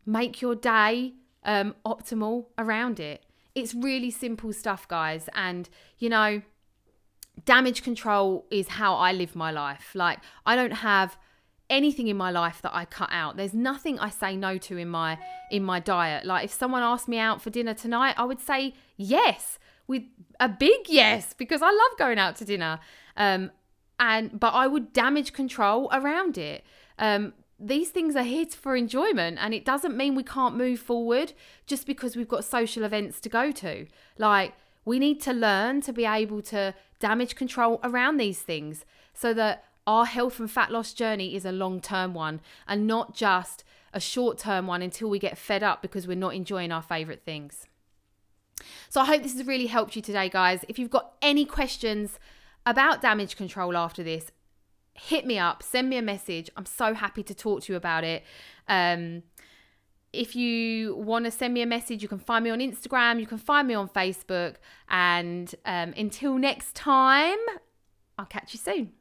make 0.05 0.41
your 0.41 0.55
day 0.55 1.13
um, 1.43 1.75
optimal 1.85 2.45
around 2.57 2.99
it. 2.99 3.25
It's 3.53 3.73
really 3.75 4.11
simple 4.11 4.53
stuff, 4.53 4.87
guys. 4.87 5.27
And, 5.35 5.69
you 5.97 6.09
know, 6.09 6.41
damage 7.43 7.83
control 7.83 8.45
is 8.49 8.69
how 8.69 8.95
I 8.95 9.11
live 9.11 9.35
my 9.35 9.51
life. 9.51 9.91
Like, 9.93 10.19
I 10.45 10.55
don't 10.55 10.71
have 10.71 11.17
anything 11.71 12.07
in 12.07 12.17
my 12.17 12.29
life 12.29 12.61
that 12.61 12.75
I 12.75 12.85
cut 12.85 13.09
out. 13.11 13.37
There's 13.37 13.53
nothing 13.53 13.97
I 13.97 14.09
say 14.09 14.35
no 14.35 14.57
to 14.57 14.77
in 14.77 14.89
my 14.89 15.17
in 15.49 15.63
my 15.63 15.79
diet. 15.79 16.25
Like 16.25 16.45
if 16.45 16.51
someone 16.51 16.83
asked 16.83 17.07
me 17.07 17.17
out 17.17 17.41
for 17.41 17.49
dinner 17.49 17.73
tonight, 17.73 18.15
I 18.17 18.25
would 18.25 18.41
say 18.41 18.73
yes 18.97 19.57
with 19.87 20.03
a 20.39 20.49
big 20.49 20.87
yes 20.87 21.33
because 21.33 21.61
I 21.61 21.67
love 21.67 21.97
going 21.97 22.17
out 22.17 22.35
to 22.37 22.45
dinner. 22.45 22.79
Um, 23.17 23.51
and 23.99 24.39
but 24.39 24.53
I 24.53 24.67
would 24.67 24.93
damage 24.93 25.31
control 25.31 25.89
around 25.93 26.37
it. 26.37 26.65
Um, 26.97 27.33
these 27.59 27.89
things 27.89 28.15
are 28.15 28.23
here 28.23 28.47
for 28.47 28.75
enjoyment, 28.75 29.37
and 29.39 29.53
it 29.53 29.63
doesn't 29.63 29.95
mean 29.95 30.15
we 30.15 30.23
can't 30.23 30.55
move 30.55 30.79
forward 30.79 31.33
just 31.67 31.85
because 31.85 32.15
we've 32.15 32.27
got 32.27 32.43
social 32.43 32.83
events 32.83 33.19
to 33.21 33.29
go 33.29 33.51
to. 33.51 33.85
Like 34.17 34.53
we 34.83 34.97
need 34.97 35.21
to 35.21 35.33
learn 35.33 35.81
to 35.81 35.93
be 35.93 36.05
able 36.05 36.41
to 36.41 36.73
damage 36.99 37.35
control 37.35 37.79
around 37.83 38.17
these 38.17 38.41
things 38.41 38.85
so 39.13 39.33
that 39.35 39.65
our 39.85 40.05
health 40.05 40.39
and 40.39 40.49
fat 40.49 40.71
loss 40.71 40.93
journey 40.93 41.35
is 41.35 41.45
a 41.45 41.51
long 41.51 41.79
term 41.79 42.13
one 42.13 42.41
and 42.67 42.87
not 42.87 43.13
just 43.13 43.63
a 43.93 43.99
short 43.99 44.37
term 44.37 44.67
one 44.67 44.81
until 44.81 45.09
we 45.09 45.19
get 45.19 45.37
fed 45.37 45.61
up 45.63 45.81
because 45.81 46.07
we're 46.07 46.15
not 46.15 46.33
enjoying 46.33 46.71
our 46.71 46.81
favorite 46.81 47.23
things. 47.23 47.67
So 48.89 49.01
I 49.01 49.05
hope 49.05 49.23
this 49.23 49.33
has 49.33 49.45
really 49.45 49.67
helped 49.67 49.95
you 49.95 50.01
today, 50.01 50.29
guys. 50.29 50.65
If 50.67 50.77
you've 50.79 50.89
got 50.89 51.13
any 51.21 51.45
questions 51.45 52.19
about 52.65 53.01
damage 53.01 53.35
control 53.35 53.75
after 53.75 54.03
this, 54.03 54.31
hit 54.93 55.25
me 55.25 55.37
up, 55.37 55.63
send 55.63 55.89
me 55.89 55.97
a 55.97 56.01
message. 56.01 56.49
I'm 56.55 56.65
so 56.65 56.93
happy 56.93 57.23
to 57.23 57.33
talk 57.33 57.63
to 57.63 57.73
you 57.73 57.77
about 57.77 58.03
it. 58.03 58.23
Um, 58.67 59.23
if 60.13 60.35
you 60.35 60.95
want 60.95 61.25
to 61.25 61.31
send 61.31 61.53
me 61.53 61.61
a 61.61 61.65
message, 61.65 62.01
you 62.01 62.09
can 62.09 62.19
find 62.19 62.43
me 62.43 62.49
on 62.49 62.59
Instagram, 62.59 63.19
you 63.19 63.27
can 63.27 63.37
find 63.37 63.67
me 63.67 63.73
on 63.73 63.87
Facebook. 63.87 64.55
And 64.89 65.53
um, 65.65 65.93
until 65.95 66.37
next 66.37 66.75
time, 66.75 67.39
I'll 68.17 68.25
catch 68.25 68.53
you 68.53 68.59
soon. 68.59 69.00